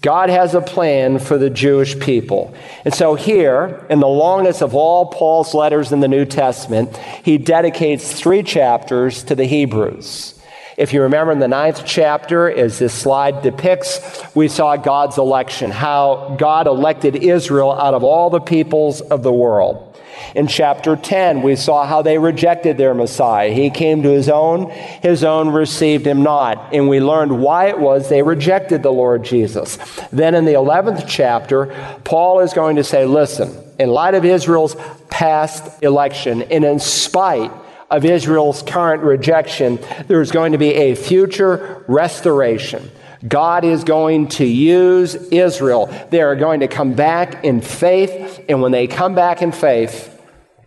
God 0.01 0.29
has 0.29 0.55
a 0.55 0.61
plan 0.61 1.19
for 1.19 1.37
the 1.37 1.51
Jewish 1.51 1.99
people. 1.99 2.55
And 2.85 2.93
so, 2.93 3.13
here, 3.13 3.85
in 3.87 3.99
the 3.99 4.07
longest 4.07 4.63
of 4.63 4.73
all 4.73 5.05
Paul's 5.05 5.53
letters 5.53 5.91
in 5.91 5.99
the 5.99 6.07
New 6.07 6.25
Testament, 6.25 6.97
he 6.97 7.37
dedicates 7.37 8.11
three 8.11 8.41
chapters 8.41 9.23
to 9.25 9.35
the 9.35 9.45
Hebrews. 9.45 10.39
If 10.75 10.93
you 10.93 11.03
remember 11.03 11.31
in 11.31 11.37
the 11.37 11.47
ninth 11.47 11.83
chapter, 11.85 12.49
as 12.49 12.79
this 12.79 12.93
slide 12.93 13.43
depicts, 13.43 13.99
we 14.33 14.47
saw 14.47 14.75
God's 14.75 15.19
election, 15.19 15.69
how 15.69 16.35
God 16.39 16.65
elected 16.65 17.15
Israel 17.15 17.71
out 17.71 17.93
of 17.93 18.03
all 18.03 18.31
the 18.31 18.39
peoples 18.39 19.01
of 19.01 19.21
the 19.21 19.31
world. 19.31 19.90
In 20.35 20.47
chapter 20.47 20.95
10, 20.95 21.41
we 21.41 21.55
saw 21.55 21.85
how 21.85 22.01
they 22.01 22.17
rejected 22.17 22.77
their 22.77 22.93
Messiah. 22.93 23.51
He 23.51 23.69
came 23.69 24.03
to 24.03 24.09
his 24.09 24.29
own, 24.29 24.69
his 24.71 25.23
own 25.23 25.49
received 25.49 26.05
him 26.05 26.23
not. 26.23 26.73
And 26.73 26.87
we 26.87 26.99
learned 26.99 27.41
why 27.41 27.69
it 27.69 27.79
was 27.79 28.09
they 28.09 28.21
rejected 28.21 28.83
the 28.83 28.91
Lord 28.91 29.23
Jesus. 29.23 29.77
Then 30.11 30.35
in 30.35 30.45
the 30.45 30.53
11th 30.53 31.05
chapter, 31.07 31.67
Paul 32.03 32.39
is 32.39 32.53
going 32.53 32.77
to 32.77 32.83
say, 32.83 33.05
listen, 33.05 33.55
in 33.79 33.89
light 33.89 34.15
of 34.15 34.25
Israel's 34.25 34.75
past 35.09 35.83
election, 35.83 36.43
and 36.43 36.63
in 36.63 36.79
spite 36.79 37.51
of 37.89 38.05
Israel's 38.05 38.63
current 38.63 39.03
rejection, 39.03 39.77
there's 40.07 40.31
going 40.31 40.53
to 40.53 40.57
be 40.57 40.73
a 40.73 40.95
future 40.95 41.83
restoration. 41.87 42.89
God 43.27 43.65
is 43.65 43.83
going 43.83 44.29
to 44.29 44.45
use 44.45 45.13
Israel. 45.13 45.87
They 46.09 46.21
are 46.21 46.35
going 46.35 46.61
to 46.61 46.67
come 46.67 46.93
back 46.93 47.43
in 47.43 47.61
faith, 47.61 48.43
and 48.49 48.61
when 48.61 48.71
they 48.71 48.87
come 48.87 49.13
back 49.13 49.41
in 49.41 49.51
faith, 49.51 50.10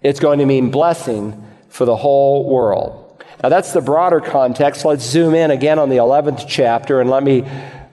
it's 0.04 0.20
going 0.20 0.38
to 0.38 0.46
mean 0.46 0.70
blessing 0.70 1.42
for 1.70 1.86
the 1.86 1.96
whole 1.96 2.48
world. 2.48 3.00
Now, 3.42 3.48
that's 3.48 3.72
the 3.72 3.80
broader 3.80 4.20
context. 4.20 4.84
Let's 4.84 5.02
zoom 5.02 5.34
in 5.34 5.50
again 5.50 5.78
on 5.78 5.88
the 5.88 5.96
11th 5.96 6.44
chapter 6.46 7.00
and 7.00 7.10
let 7.10 7.22
me 7.22 7.44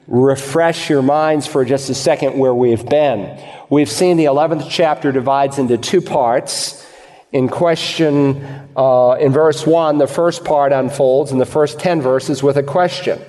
refresh 0.07 0.89
your 0.89 1.01
minds 1.01 1.47
for 1.47 1.63
just 1.63 1.89
a 1.89 1.95
second 1.95 2.37
where 2.37 2.53
we've 2.53 2.85
been. 2.85 3.41
We've 3.69 3.89
seen 3.89 4.17
the 4.17 4.25
11th 4.25 4.67
chapter 4.69 5.11
divides 5.11 5.57
into 5.57 5.77
two 5.77 6.01
parts. 6.01 6.85
In 7.31 7.47
question, 7.47 8.43
uh, 8.75 9.15
in 9.19 9.31
verse 9.31 9.65
1, 9.65 9.97
the 9.97 10.07
first 10.07 10.43
part 10.43 10.73
unfolds 10.73 11.31
in 11.31 11.37
the 11.37 11.45
first 11.45 11.79
10 11.79 12.01
verses 12.01 12.43
with 12.43 12.57
a 12.57 12.63
question. 12.63 13.21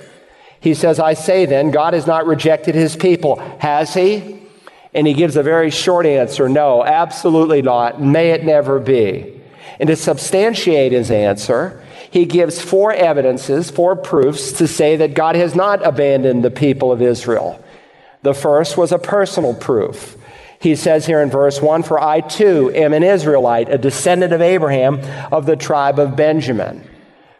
He 0.58 0.74
says, 0.74 0.98
I 0.98 1.14
say 1.14 1.46
then, 1.46 1.70
God 1.70 1.94
has 1.94 2.08
not 2.08 2.26
rejected 2.26 2.74
his 2.74 2.96
people. 2.96 3.36
Has 3.58 3.94
he? 3.94 4.41
And 4.94 5.06
he 5.06 5.14
gives 5.14 5.36
a 5.36 5.42
very 5.42 5.70
short 5.70 6.06
answer 6.06 6.48
no, 6.48 6.84
absolutely 6.84 7.62
not. 7.62 8.00
May 8.00 8.30
it 8.30 8.44
never 8.44 8.78
be. 8.78 9.40
And 9.80 9.88
to 9.88 9.96
substantiate 9.96 10.92
his 10.92 11.10
answer, 11.10 11.82
he 12.10 12.26
gives 12.26 12.60
four 12.60 12.92
evidences, 12.92 13.70
four 13.70 13.96
proofs 13.96 14.52
to 14.52 14.68
say 14.68 14.96
that 14.96 15.14
God 15.14 15.34
has 15.34 15.54
not 15.54 15.84
abandoned 15.84 16.44
the 16.44 16.50
people 16.50 16.92
of 16.92 17.00
Israel. 17.00 17.64
The 18.20 18.34
first 18.34 18.76
was 18.76 18.92
a 18.92 18.98
personal 18.98 19.54
proof. 19.54 20.16
He 20.60 20.76
says 20.76 21.06
here 21.06 21.20
in 21.20 21.30
verse 21.30 21.60
1 21.60 21.82
For 21.82 21.98
I 22.00 22.20
too 22.20 22.70
am 22.74 22.92
an 22.92 23.02
Israelite, 23.02 23.68
a 23.68 23.78
descendant 23.78 24.32
of 24.32 24.40
Abraham 24.40 25.00
of 25.32 25.46
the 25.46 25.56
tribe 25.56 25.98
of 25.98 26.14
Benjamin. 26.14 26.88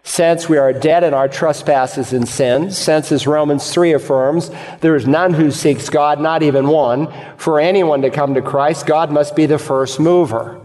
Since 0.04 0.48
we 0.48 0.58
are 0.58 0.72
dead 0.72 1.04
in 1.04 1.14
our 1.14 1.28
trespasses 1.28 2.12
and 2.12 2.28
sins, 2.28 2.76
since, 2.76 3.12
as 3.12 3.26
Romans 3.26 3.72
3 3.72 3.92
affirms, 3.92 4.50
there 4.80 4.96
is 4.96 5.06
none 5.06 5.32
who 5.32 5.50
seeks 5.50 5.88
God, 5.88 6.20
not 6.20 6.42
even 6.42 6.66
one, 6.66 7.12
for 7.36 7.60
anyone 7.60 8.02
to 8.02 8.10
come 8.10 8.34
to 8.34 8.42
Christ, 8.42 8.86
God 8.86 9.12
must 9.12 9.36
be 9.36 9.46
the 9.46 9.58
first 9.58 10.00
mover. 10.00 10.60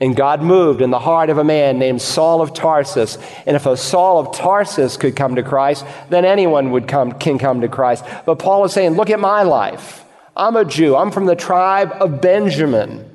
And 0.00 0.16
God 0.16 0.42
moved 0.42 0.80
in 0.80 0.90
the 0.90 0.98
heart 0.98 1.30
of 1.30 1.38
a 1.38 1.44
man 1.44 1.78
named 1.78 2.02
Saul 2.02 2.42
of 2.42 2.54
Tarsus. 2.54 3.18
And 3.46 3.54
if 3.54 3.66
a 3.66 3.76
Saul 3.76 4.18
of 4.18 4.34
Tarsus 4.34 4.96
could 4.96 5.14
come 5.14 5.36
to 5.36 5.44
Christ, 5.44 5.86
then 6.10 6.24
anyone 6.24 6.72
would 6.72 6.88
come, 6.88 7.12
can 7.12 7.38
come 7.38 7.60
to 7.60 7.68
Christ. 7.68 8.04
But 8.26 8.40
Paul 8.40 8.64
is 8.64 8.72
saying, 8.72 8.94
look 8.94 9.10
at 9.10 9.20
my 9.20 9.44
life. 9.44 10.04
I'm 10.36 10.56
a 10.56 10.64
Jew. 10.64 10.96
I'm 10.96 11.12
from 11.12 11.26
the 11.26 11.36
tribe 11.36 11.92
of 12.00 12.20
Benjamin. 12.20 13.08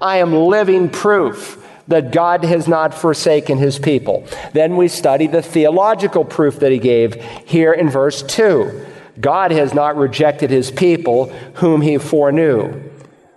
I 0.00 0.18
am 0.18 0.32
living 0.32 0.88
proof 0.88 1.58
that 1.88 2.12
God 2.12 2.44
has 2.44 2.68
not 2.68 2.94
forsaken 2.94 3.58
his 3.58 3.78
people. 3.78 4.26
Then 4.52 4.76
we 4.76 4.88
study 4.88 5.26
the 5.26 5.42
theological 5.42 6.24
proof 6.24 6.60
that 6.60 6.72
he 6.72 6.78
gave 6.78 7.14
here 7.44 7.72
in 7.72 7.88
verse 7.90 8.22
2. 8.22 8.86
God 9.20 9.50
has 9.50 9.74
not 9.74 9.96
rejected 9.96 10.50
his 10.50 10.70
people 10.70 11.26
whom 11.54 11.80
he 11.82 11.98
foreknew. 11.98 12.90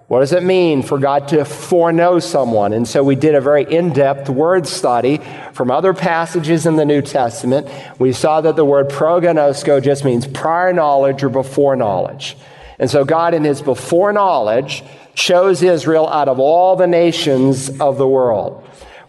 What 0.07 0.19
does 0.19 0.33
it 0.33 0.43
mean 0.43 0.83
for 0.83 0.99
God 0.99 1.29
to 1.29 1.43
foreknow 1.45 2.19
someone? 2.19 2.73
And 2.73 2.87
so 2.87 3.03
we 3.03 3.15
did 3.15 3.33
a 3.33 3.41
very 3.41 3.63
in 3.63 3.91
depth 3.91 4.29
word 4.29 4.67
study 4.67 5.19
from 5.51 5.71
other 5.71 5.95
passages 5.95 6.67
in 6.67 6.75
the 6.75 6.85
New 6.85 7.01
Testament. 7.01 7.67
We 7.97 8.13
saw 8.13 8.39
that 8.41 8.55
the 8.55 8.63
word 8.63 8.89
prognosko 8.89 9.81
just 9.81 10.05
means 10.05 10.27
prior 10.27 10.73
knowledge 10.73 11.23
or 11.23 11.29
before 11.29 11.75
knowledge. 11.75 12.37
And 12.77 12.89
so 12.89 13.03
God, 13.03 13.33
in 13.33 13.43
his 13.43 13.63
before 13.63 14.13
knowledge, 14.13 14.83
chose 15.15 15.63
Israel 15.63 16.07
out 16.07 16.27
of 16.27 16.39
all 16.39 16.75
the 16.75 16.88
nations 16.88 17.69
of 17.79 17.98
the 17.98 18.07
world. 18.07 18.62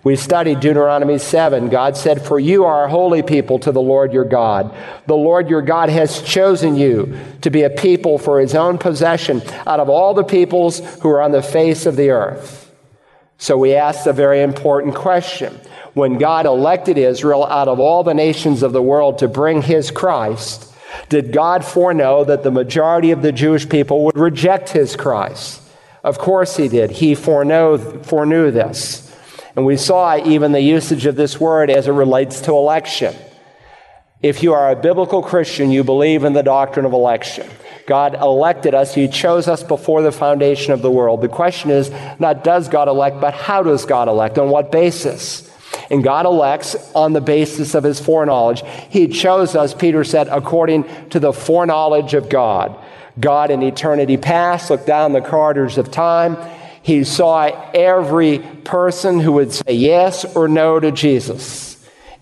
We 0.06 0.14
studied 0.14 0.60
Deuteronomy 0.60 1.18
7. 1.18 1.68
God 1.68 1.96
said, 1.96 2.24
For 2.24 2.38
you 2.38 2.64
are 2.64 2.84
a 2.84 2.88
holy 2.88 3.24
people 3.24 3.58
to 3.58 3.72
the 3.72 3.80
Lord 3.80 4.12
your 4.12 4.24
God. 4.24 4.72
The 5.08 5.16
Lord 5.16 5.50
your 5.50 5.62
God 5.62 5.88
has 5.88 6.22
chosen 6.22 6.76
you 6.76 7.18
to 7.40 7.50
be 7.50 7.64
a 7.64 7.70
people 7.70 8.16
for 8.16 8.38
his 8.38 8.54
own 8.54 8.78
possession 8.78 9.42
out 9.66 9.80
of 9.80 9.88
all 9.88 10.14
the 10.14 10.22
peoples 10.22 10.78
who 11.00 11.08
are 11.08 11.20
on 11.20 11.32
the 11.32 11.42
face 11.42 11.86
of 11.86 11.96
the 11.96 12.10
earth. 12.10 12.72
So 13.38 13.58
we 13.58 13.74
asked 13.74 14.06
a 14.06 14.12
very 14.12 14.42
important 14.42 14.94
question. 14.94 15.58
When 15.94 16.18
God 16.18 16.46
elected 16.46 16.98
Israel 16.98 17.44
out 17.44 17.66
of 17.66 17.80
all 17.80 18.04
the 18.04 18.14
nations 18.14 18.62
of 18.62 18.72
the 18.72 18.82
world 18.82 19.18
to 19.18 19.28
bring 19.28 19.60
his 19.60 19.90
Christ, 19.90 20.72
did 21.08 21.32
God 21.32 21.64
foreknow 21.64 22.22
that 22.26 22.44
the 22.44 22.52
majority 22.52 23.10
of 23.10 23.22
the 23.22 23.32
Jewish 23.32 23.68
people 23.68 24.04
would 24.04 24.16
reject 24.16 24.68
his 24.68 24.94
Christ? 24.94 25.62
Of 26.06 26.18
course 26.18 26.56
he 26.56 26.68
did. 26.68 26.92
He 26.92 27.16
foreknow, 27.16 27.78
foreknew 28.04 28.52
this. 28.52 29.12
And 29.56 29.66
we 29.66 29.76
saw 29.76 30.16
even 30.16 30.52
the 30.52 30.60
usage 30.60 31.04
of 31.04 31.16
this 31.16 31.40
word 31.40 31.68
as 31.68 31.88
it 31.88 31.92
relates 31.92 32.42
to 32.42 32.52
election. 32.52 33.12
If 34.22 34.40
you 34.40 34.54
are 34.54 34.70
a 34.70 34.76
biblical 34.76 35.20
Christian, 35.20 35.72
you 35.72 35.82
believe 35.82 36.22
in 36.22 36.32
the 36.32 36.44
doctrine 36.44 36.86
of 36.86 36.92
election. 36.92 37.50
God 37.88 38.14
elected 38.14 38.72
us. 38.72 38.94
He 38.94 39.08
chose 39.08 39.48
us 39.48 39.64
before 39.64 40.02
the 40.02 40.12
foundation 40.12 40.72
of 40.72 40.80
the 40.80 40.92
world. 40.92 41.22
The 41.22 41.28
question 41.28 41.70
is 41.70 41.90
not 42.20 42.44
does 42.44 42.68
God 42.68 42.86
elect, 42.86 43.20
but 43.20 43.34
how 43.34 43.64
does 43.64 43.84
God 43.84 44.06
elect? 44.06 44.38
On 44.38 44.48
what 44.48 44.70
basis? 44.70 45.50
And 45.90 46.04
God 46.04 46.24
elects 46.24 46.76
on 46.94 47.14
the 47.14 47.20
basis 47.20 47.74
of 47.74 47.82
his 47.82 47.98
foreknowledge. 47.98 48.62
He 48.90 49.08
chose 49.08 49.56
us, 49.56 49.74
Peter 49.74 50.04
said, 50.04 50.28
according 50.28 50.84
to 51.08 51.18
the 51.18 51.32
foreknowledge 51.32 52.14
of 52.14 52.28
God. 52.28 52.78
God 53.18 53.50
in 53.50 53.62
eternity 53.62 54.16
past 54.16 54.70
looked 54.70 54.86
down 54.86 55.12
the 55.12 55.20
corridors 55.20 55.78
of 55.78 55.90
time. 55.90 56.36
He 56.82 57.04
saw 57.04 57.70
every 57.74 58.38
person 58.38 59.20
who 59.20 59.32
would 59.32 59.52
say 59.52 59.72
yes 59.72 60.24
or 60.36 60.48
no 60.48 60.78
to 60.78 60.92
Jesus. 60.92 61.76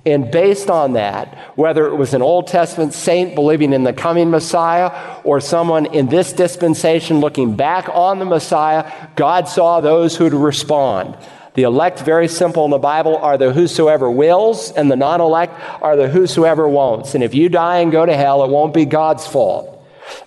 And 0.07 0.31
based 0.31 0.69
on 0.69 0.95
that, 0.95 1.37
whether 1.57 1.87
it 1.87 1.97
was 1.97 2.13
an 2.13 2.21
Old 2.21 2.47
Testament 2.47 2.93
saint 2.93 3.35
believing 3.35 3.73
in 3.73 3.85
the 3.85 3.93
coming 3.93 4.31
Messiah 4.31 5.21
or 5.25 5.41
someone 5.41 5.87
in 5.87 6.09
this 6.09 6.33
dispensation 6.33 7.21
looking 7.21 7.57
back 7.57 7.89
on 7.89 8.19
the 8.19 8.27
Messiah, 8.27 8.91
God 9.17 9.49
saw 9.49 9.81
those 9.81 10.17
who 10.17 10.25
would 10.25 10.35
respond. 10.35 11.17
The 11.55 11.63
elect, 11.63 12.01
very 12.01 12.29
simple 12.29 12.65
in 12.65 12.71
the 12.71 12.79
Bible, 12.79 13.17
are 13.17 13.39
the 13.39 13.53
whosoever 13.53 14.11
wills, 14.11 14.73
and 14.73 14.91
the 14.91 14.97
non 14.97 15.21
elect 15.21 15.59
are 15.81 15.97
the 15.97 16.09
whosoever 16.09 16.69
won'ts. 16.69 17.15
And 17.15 17.25
if 17.25 17.35
you 17.35 17.49
die 17.49 17.79
and 17.79 17.93
go 17.93 18.05
to 18.05 18.15
hell, 18.15 18.45
it 18.45 18.51
won't 18.51 18.75
be 18.75 18.85
God's 18.85 19.27
fault. 19.27 19.74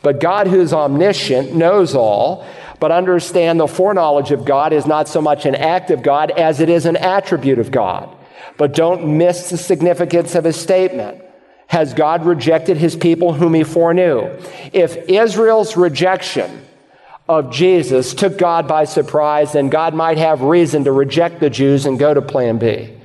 But 0.01 0.19
God, 0.19 0.47
who 0.47 0.61
is 0.61 0.73
omniscient, 0.73 1.53
knows 1.53 1.95
all. 1.95 2.45
But 2.79 2.91
understand 2.91 3.59
the 3.59 3.67
foreknowledge 3.67 4.31
of 4.31 4.45
God 4.45 4.71
is 4.71 4.85
not 4.85 5.07
so 5.07 5.21
much 5.21 5.45
an 5.45 5.55
act 5.55 5.89
of 5.89 6.03
God 6.03 6.31
as 6.31 6.59
it 6.59 6.69
is 6.69 6.85
an 6.85 6.95
attribute 6.95 7.59
of 7.59 7.71
God. 7.71 8.15
But 8.57 8.73
don't 8.73 9.17
miss 9.17 9.49
the 9.49 9.57
significance 9.57 10.35
of 10.35 10.43
his 10.43 10.55
statement. 10.59 11.23
Has 11.67 11.93
God 11.93 12.25
rejected 12.25 12.77
his 12.77 12.95
people 12.95 13.33
whom 13.33 13.53
he 13.53 13.63
foreknew? 13.63 14.37
If 14.73 14.95
Israel's 15.09 15.75
rejection 15.75 16.65
of 17.27 17.51
Jesus 17.51 18.13
took 18.13 18.37
God 18.37 18.67
by 18.67 18.85
surprise, 18.85 19.53
then 19.53 19.69
God 19.69 19.93
might 19.93 20.17
have 20.17 20.41
reason 20.41 20.85
to 20.85 20.91
reject 20.91 21.39
the 21.39 21.49
Jews 21.49 21.85
and 21.85 21.99
go 21.99 22.13
to 22.13 22.21
plan 22.21 22.57
B. 22.57 22.96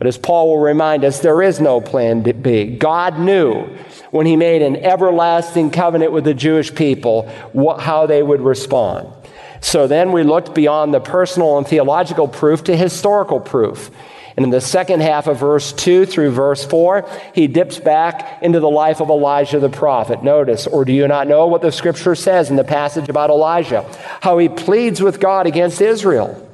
But 0.00 0.06
as 0.06 0.16
Paul 0.16 0.48
will 0.48 0.60
remind 0.60 1.04
us, 1.04 1.20
there 1.20 1.42
is 1.42 1.60
no 1.60 1.78
plan 1.78 2.22
B. 2.22 2.74
God 2.74 3.20
knew 3.20 3.66
when 4.10 4.24
he 4.24 4.34
made 4.34 4.62
an 4.62 4.76
everlasting 4.76 5.70
covenant 5.70 6.10
with 6.10 6.24
the 6.24 6.32
Jewish 6.32 6.74
people 6.74 7.28
what, 7.52 7.80
how 7.82 8.06
they 8.06 8.22
would 8.22 8.40
respond. 8.40 9.12
So 9.60 9.86
then 9.86 10.12
we 10.12 10.22
looked 10.22 10.54
beyond 10.54 10.94
the 10.94 11.00
personal 11.00 11.58
and 11.58 11.68
theological 11.68 12.28
proof 12.28 12.64
to 12.64 12.74
historical 12.74 13.40
proof. 13.40 13.90
And 14.38 14.44
in 14.44 14.48
the 14.48 14.62
second 14.62 15.02
half 15.02 15.26
of 15.26 15.38
verse 15.38 15.70
2 15.70 16.06
through 16.06 16.30
verse 16.30 16.64
4, 16.64 17.06
he 17.34 17.46
dips 17.46 17.78
back 17.78 18.42
into 18.42 18.58
the 18.58 18.70
life 18.70 19.02
of 19.02 19.10
Elijah 19.10 19.60
the 19.60 19.68
prophet. 19.68 20.24
Notice, 20.24 20.66
or 20.66 20.86
do 20.86 20.94
you 20.94 21.08
not 21.08 21.28
know 21.28 21.46
what 21.46 21.60
the 21.60 21.70
scripture 21.70 22.14
says 22.14 22.48
in 22.48 22.56
the 22.56 22.64
passage 22.64 23.10
about 23.10 23.28
Elijah? 23.28 23.84
How 24.22 24.38
he 24.38 24.48
pleads 24.48 25.02
with 25.02 25.20
God 25.20 25.46
against 25.46 25.82
Israel. 25.82 26.48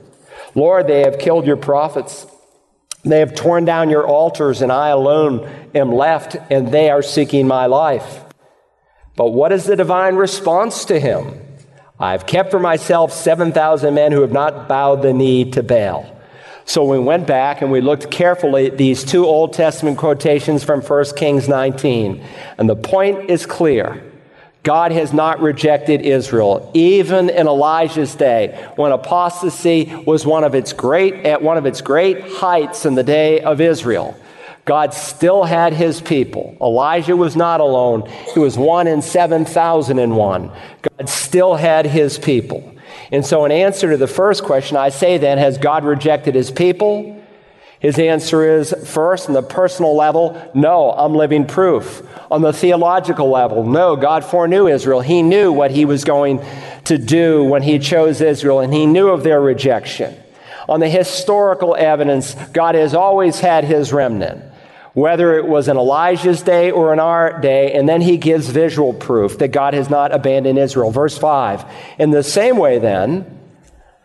Lord, 0.57 0.89
they 0.89 1.03
have 1.03 1.21
killed 1.21 1.47
your 1.47 1.57
prophets. 1.57 2.27
They 3.07 3.21
have 3.21 3.35
torn 3.35 3.65
down 3.65 3.89
your 3.89 4.07
altars, 4.07 4.63
and 4.63 4.73
I 4.73 4.89
alone 4.89 5.49
am 5.75 5.93
left, 5.93 6.37
and 6.51 6.73
they 6.73 6.91
are 6.91 7.03
seeking 7.03 7.47
my 7.47 7.67
life. 7.67 8.25
But 9.17 9.31
what 9.31 9.53
is 9.53 9.65
the 9.65 9.77
divine 9.77 10.17
response 10.17 10.85
to 10.87 10.99
him? 10.99 11.41
I've 11.99 12.27
kept 12.27 12.51
for 12.51 12.59
myself 12.59 13.13
7,000 13.13 13.95
men 13.95 14.13
who 14.13 14.21
have 14.21 14.33
not 14.33 14.69
bowed 14.69 15.03
the 15.03 15.13
knee 15.13 15.51
to 15.53 15.63
Baal. 15.63 16.13
So 16.67 16.85
we 16.85 16.99
went 16.99 17.29
back 17.29 17.63
and 17.63 17.71
we 17.71 17.81
looked 17.81 18.11
carefully 18.11 18.67
at 18.67 18.77
these 18.77 19.05
two 19.05 19.25
Old 19.25 19.53
Testament 19.53 19.99
quotations 19.99 20.65
from 20.65 20.83
1 20.83 21.05
Kings 21.17 21.49
19. 21.49 22.23
And 22.59 22.69
the 22.69 22.77
point 22.77 23.31
is 23.31 23.47
clear. 23.47 24.06
God 24.67 24.91
has 24.91 25.13
not 25.13 25.41
rejected 25.41 26.03
Israel, 26.03 26.73
even 26.75 27.31
in 27.31 27.47
Elijah's 27.47 28.17
day, 28.17 28.69
when 28.75 28.91
apostasy 28.91 29.95
was 30.05 30.27
one 30.27 30.43
of 30.43 30.57
its 30.57 30.73
great, 30.73 31.15
at 31.25 31.41
one 31.41 31.57
of 31.57 31.67
its 31.67 31.81
great 31.81 32.21
heights 32.21 32.85
in 32.85 32.97
the 32.97 33.05
day 33.05 33.43
of 33.43 33.61
Israel. 33.61 34.19
God 34.65 34.93
still 34.93 35.45
had 35.45 35.73
his 35.73 36.01
people. 36.01 36.57
Elijah 36.61 37.17
was 37.17 37.37
not 37.37 37.61
alone. 37.61 38.11
He 38.35 38.41
was 38.41 38.59
one 38.59 38.89
in 38.89 39.03
7,001. 39.03 40.51
God 40.99 41.09
still 41.09 41.55
had 41.55 41.87
his 41.87 42.19
people. 42.19 42.75
And 43.13 43.25
so, 43.25 43.45
in 43.45 43.53
answer 43.53 43.93
to 43.93 43.97
the 43.97 44.09
first 44.09 44.43
question, 44.43 44.77
I 44.77 44.89
say 44.89 45.17
then, 45.17 45.39
has 45.39 45.59
God 45.59 45.85
rejected 45.85 46.35
his 46.35 46.51
people? 46.51 47.16
His 47.87 48.01
answer 48.01 48.59
is 48.59 48.75
first, 48.85 49.29
on 49.29 49.35
the 49.35 49.45
personal 49.45 49.95
level, 49.95 50.51
no, 50.55 50.91
I'm 50.91 51.15
living 51.15 51.47
proof. 51.47 52.03
On 52.33 52.43
the 52.43 52.53
theological 52.53 53.31
level, 53.31 53.65
no, 53.65 53.95
God 53.95 54.25
foreknew 54.25 54.67
Israel. 54.67 55.03
He 55.03 55.23
knew 55.23 55.53
what 55.53 55.71
he 55.71 55.85
was 55.85 56.03
going 56.03 56.45
to 56.87 56.99
do 56.99 57.45
when 57.45 57.63
he 57.63 57.79
chose 57.79 58.21
Israel, 58.21 58.59
and 58.59 58.75
he 58.75 58.87
knew 58.87 59.11
of 59.11 59.23
their 59.23 59.41
rejection. 59.41 60.17
On 60.69 60.81
the 60.81 60.89
historical 60.89 61.77
evidence, 61.77 62.35
God 62.53 62.75
has 62.75 62.93
always 62.93 63.39
had 63.39 63.63
his 63.63 63.93
remnant 63.93 64.43
whether 64.95 65.37
it 65.39 65.47
was 65.47 65.69
in 65.69 65.77
Elijah's 65.77 66.43
day 66.43 66.73
or 66.73 66.93
in 66.93 66.99
our 66.99 67.39
day, 67.41 67.73
and 67.75 67.89
then 67.89 68.01
he 68.01 68.17
gives 68.17 68.49
visual 68.49 68.95
proof 68.95 69.39
that 69.39 69.49
God 69.49 69.75
has 69.75 69.91
not 69.91 70.13
abandoned 70.13 70.59
Israel. 70.59 70.91
Verse 70.91 71.17
5. 71.19 71.67
In 71.99 72.11
the 72.11 72.23
same 72.23 72.57
way, 72.57 72.79
then, 72.79 73.39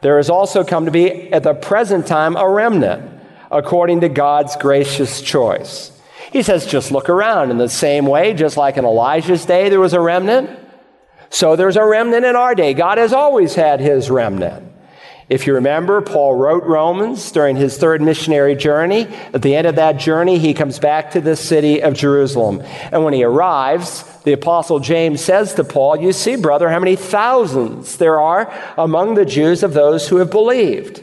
there 0.01 0.17
has 0.17 0.29
also 0.29 0.65
come 0.65 0.83
to 0.85 0.91
be 0.91 1.31
at 1.31 1.43
the 1.43 1.53
present 1.53 2.05
time 2.05 2.35
a 2.35 2.47
remnant 2.47 3.20
according 3.51 4.01
to 4.01 4.09
God's 4.09 4.55
gracious 4.55 5.21
choice. 5.21 5.91
He 6.31 6.43
says, 6.43 6.65
just 6.65 6.91
look 6.91 7.09
around. 7.09 7.51
In 7.51 7.57
the 7.57 7.69
same 7.69 8.05
way, 8.05 8.33
just 8.33 8.55
like 8.55 8.77
in 8.77 8.85
Elijah's 8.85 9.45
day, 9.45 9.69
there 9.69 9.79
was 9.79 9.93
a 9.93 9.99
remnant, 9.99 10.49
so 11.29 11.55
there's 11.55 11.77
a 11.77 11.85
remnant 11.85 12.25
in 12.25 12.35
our 12.35 12.55
day. 12.55 12.73
God 12.73 12.97
has 12.97 13.13
always 13.13 13.55
had 13.55 13.79
his 13.79 14.09
remnant. 14.09 14.69
If 15.29 15.47
you 15.47 15.53
remember, 15.53 16.01
Paul 16.01 16.35
wrote 16.35 16.65
Romans 16.65 17.31
during 17.31 17.55
his 17.55 17.77
third 17.77 18.01
missionary 18.01 18.53
journey. 18.53 19.07
At 19.33 19.41
the 19.41 19.55
end 19.55 19.65
of 19.65 19.75
that 19.75 19.93
journey, 19.93 20.37
he 20.37 20.53
comes 20.53 20.77
back 20.77 21.11
to 21.11 21.21
the 21.21 21.37
city 21.37 21.81
of 21.81 21.93
Jerusalem. 21.93 22.61
And 22.91 23.05
when 23.05 23.13
he 23.13 23.23
arrives, 23.23 24.03
the 24.23 24.33
apostle 24.33 24.79
James 24.79 25.21
says 25.21 25.53
to 25.53 25.63
Paul, 25.63 26.01
You 26.01 26.11
see, 26.11 26.35
brother, 26.35 26.69
how 26.69 26.79
many 26.79 26.97
thousands 26.97 27.95
there 27.95 28.19
are 28.19 28.53
among 28.77 29.13
the 29.13 29.23
Jews 29.23 29.63
of 29.63 29.73
those 29.73 30.09
who 30.09 30.17
have 30.17 30.31
believed. 30.31 31.01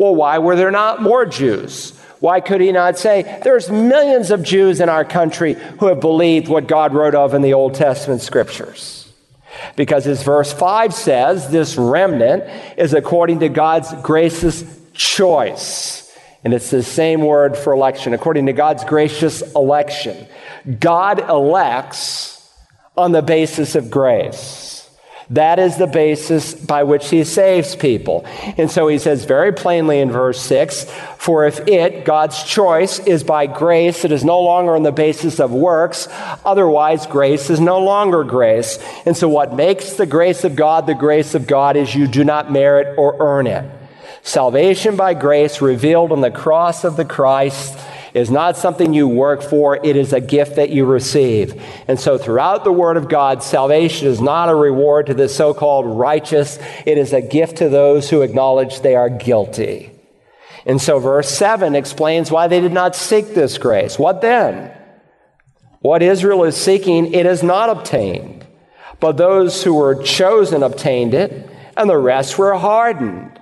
Well, 0.00 0.14
why 0.14 0.38
were 0.38 0.56
there 0.56 0.70
not 0.70 1.02
more 1.02 1.26
Jews? 1.26 1.90
Why 2.20 2.40
could 2.40 2.62
he 2.62 2.72
not 2.72 2.96
say, 2.96 3.38
There's 3.44 3.68
millions 3.68 4.30
of 4.30 4.42
Jews 4.42 4.80
in 4.80 4.88
our 4.88 5.04
country 5.04 5.52
who 5.78 5.88
have 5.88 6.00
believed 6.00 6.48
what 6.48 6.66
God 6.66 6.94
wrote 6.94 7.14
of 7.14 7.34
in 7.34 7.42
the 7.42 7.52
Old 7.52 7.74
Testament 7.74 8.22
scriptures? 8.22 9.12
Because 9.76 10.06
as 10.06 10.22
verse 10.22 10.54
5 10.54 10.94
says, 10.94 11.50
this 11.50 11.76
remnant 11.76 12.44
is 12.78 12.94
according 12.94 13.40
to 13.40 13.50
God's 13.50 13.92
gracious 14.00 14.64
choice. 14.94 16.10
And 16.44 16.54
it's 16.54 16.70
the 16.70 16.82
same 16.82 17.20
word 17.20 17.54
for 17.54 17.74
election, 17.74 18.14
according 18.14 18.46
to 18.46 18.54
God's 18.54 18.84
gracious 18.84 19.42
election. 19.54 20.26
God 20.78 21.28
elects 21.28 22.50
on 22.96 23.12
the 23.12 23.20
basis 23.20 23.74
of 23.74 23.90
grace. 23.90 24.69
That 25.30 25.60
is 25.60 25.76
the 25.76 25.86
basis 25.86 26.54
by 26.54 26.82
which 26.82 27.08
he 27.08 27.22
saves 27.22 27.76
people. 27.76 28.24
And 28.56 28.68
so 28.68 28.88
he 28.88 28.98
says 28.98 29.24
very 29.26 29.52
plainly 29.52 30.00
in 30.00 30.10
verse 30.10 30.40
6 30.42 30.84
For 31.18 31.46
if 31.46 31.60
it, 31.68 32.04
God's 32.04 32.42
choice, 32.42 32.98
is 32.98 33.22
by 33.22 33.46
grace, 33.46 34.04
it 34.04 34.10
is 34.10 34.24
no 34.24 34.40
longer 34.40 34.74
on 34.74 34.82
the 34.82 34.90
basis 34.90 35.38
of 35.38 35.52
works. 35.52 36.08
Otherwise, 36.44 37.06
grace 37.06 37.48
is 37.48 37.60
no 37.60 37.78
longer 37.78 38.24
grace. 38.24 38.80
And 39.06 39.16
so 39.16 39.28
what 39.28 39.54
makes 39.54 39.92
the 39.92 40.06
grace 40.06 40.42
of 40.42 40.56
God 40.56 40.88
the 40.88 40.94
grace 40.94 41.36
of 41.36 41.46
God 41.46 41.76
is 41.76 41.94
you 41.94 42.08
do 42.08 42.24
not 42.24 42.50
merit 42.50 42.98
or 42.98 43.16
earn 43.20 43.46
it. 43.46 43.70
Salvation 44.22 44.96
by 44.96 45.14
grace 45.14 45.62
revealed 45.62 46.10
on 46.10 46.22
the 46.22 46.30
cross 46.30 46.82
of 46.82 46.96
the 46.96 47.04
Christ 47.04 47.78
is 48.14 48.30
not 48.30 48.56
something 48.56 48.92
you 48.92 49.08
work 49.08 49.42
for, 49.42 49.76
it 49.84 49.96
is 49.96 50.12
a 50.12 50.20
gift 50.20 50.56
that 50.56 50.70
you 50.70 50.84
receive. 50.84 51.60
And 51.88 51.98
so, 51.98 52.18
throughout 52.18 52.64
the 52.64 52.72
Word 52.72 52.96
of 52.96 53.08
God, 53.08 53.42
salvation 53.42 54.08
is 54.08 54.20
not 54.20 54.48
a 54.48 54.54
reward 54.54 55.06
to 55.06 55.14
the 55.14 55.28
so 55.28 55.54
called 55.54 55.86
righteous, 55.86 56.58
it 56.86 56.98
is 56.98 57.12
a 57.12 57.22
gift 57.22 57.58
to 57.58 57.68
those 57.68 58.10
who 58.10 58.22
acknowledge 58.22 58.80
they 58.80 58.96
are 58.96 59.10
guilty. 59.10 59.92
And 60.66 60.80
so, 60.80 60.98
verse 60.98 61.28
7 61.28 61.74
explains 61.74 62.30
why 62.30 62.48
they 62.48 62.60
did 62.60 62.72
not 62.72 62.94
seek 62.94 63.34
this 63.34 63.58
grace. 63.58 63.98
What 63.98 64.20
then? 64.20 64.76
What 65.80 66.02
Israel 66.02 66.44
is 66.44 66.56
seeking, 66.56 67.14
it 67.14 67.24
is 67.24 67.42
not 67.42 67.70
obtained. 67.70 68.46
But 69.00 69.16
those 69.16 69.64
who 69.64 69.74
were 69.74 70.02
chosen 70.02 70.62
obtained 70.62 71.14
it, 71.14 71.48
and 71.76 71.88
the 71.88 71.96
rest 71.96 72.38
were 72.38 72.54
hardened. 72.54 73.39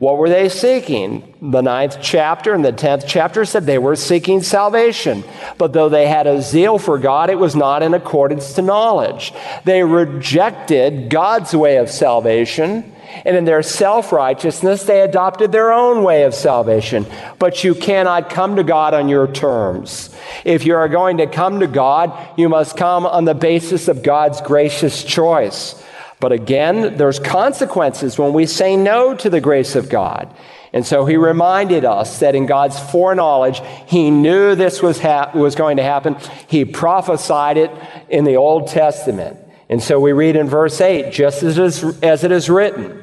What 0.00 0.16
were 0.16 0.30
they 0.30 0.48
seeking? 0.48 1.34
The 1.42 1.60
ninth 1.60 1.98
chapter 2.00 2.54
and 2.54 2.64
the 2.64 2.72
tenth 2.72 3.04
chapter 3.06 3.44
said 3.44 3.66
they 3.66 3.76
were 3.76 3.96
seeking 3.96 4.42
salvation. 4.42 5.24
But 5.58 5.74
though 5.74 5.90
they 5.90 6.06
had 6.06 6.26
a 6.26 6.40
zeal 6.40 6.78
for 6.78 6.98
God, 6.98 7.28
it 7.28 7.38
was 7.38 7.54
not 7.54 7.82
in 7.82 7.92
accordance 7.92 8.54
to 8.54 8.62
knowledge. 8.62 9.34
They 9.66 9.84
rejected 9.84 11.10
God's 11.10 11.54
way 11.54 11.76
of 11.76 11.90
salvation. 11.90 12.94
And 13.26 13.36
in 13.36 13.44
their 13.44 13.62
self 13.62 14.10
righteousness, 14.10 14.84
they 14.84 15.02
adopted 15.02 15.52
their 15.52 15.70
own 15.70 16.02
way 16.02 16.22
of 16.22 16.32
salvation. 16.32 17.04
But 17.38 17.62
you 17.62 17.74
cannot 17.74 18.30
come 18.30 18.56
to 18.56 18.64
God 18.64 18.94
on 18.94 19.10
your 19.10 19.30
terms. 19.30 20.16
If 20.46 20.64
you 20.64 20.76
are 20.76 20.88
going 20.88 21.18
to 21.18 21.26
come 21.26 21.60
to 21.60 21.66
God, 21.66 22.16
you 22.38 22.48
must 22.48 22.74
come 22.74 23.04
on 23.04 23.26
the 23.26 23.34
basis 23.34 23.86
of 23.86 24.02
God's 24.02 24.40
gracious 24.40 25.04
choice. 25.04 25.74
But 26.20 26.32
again, 26.32 26.98
there's 26.98 27.18
consequences 27.18 28.18
when 28.18 28.34
we 28.34 28.46
say 28.46 28.76
no 28.76 29.14
to 29.14 29.30
the 29.30 29.40
grace 29.40 29.74
of 29.74 29.88
God. 29.88 30.32
And 30.72 30.86
so 30.86 31.04
he 31.04 31.16
reminded 31.16 31.84
us 31.84 32.20
that 32.20 32.34
in 32.34 32.46
God's 32.46 32.78
foreknowledge, 32.78 33.60
he 33.86 34.10
knew 34.10 34.54
this 34.54 34.82
was, 34.82 35.02
was 35.34 35.54
going 35.56 35.78
to 35.78 35.82
happen. 35.82 36.16
He 36.46 36.64
prophesied 36.64 37.56
it 37.56 37.72
in 38.08 38.24
the 38.24 38.36
Old 38.36 38.68
Testament. 38.68 39.38
And 39.68 39.82
so 39.82 39.98
we 39.98 40.12
read 40.12 40.36
in 40.36 40.48
verse 40.48 40.80
8, 40.80 41.12
just 41.12 41.42
as 41.42 41.58
it 41.58 41.64
is, 41.64 41.84
as 42.02 42.22
it 42.24 42.32
is 42.32 42.50
written, 42.50 43.02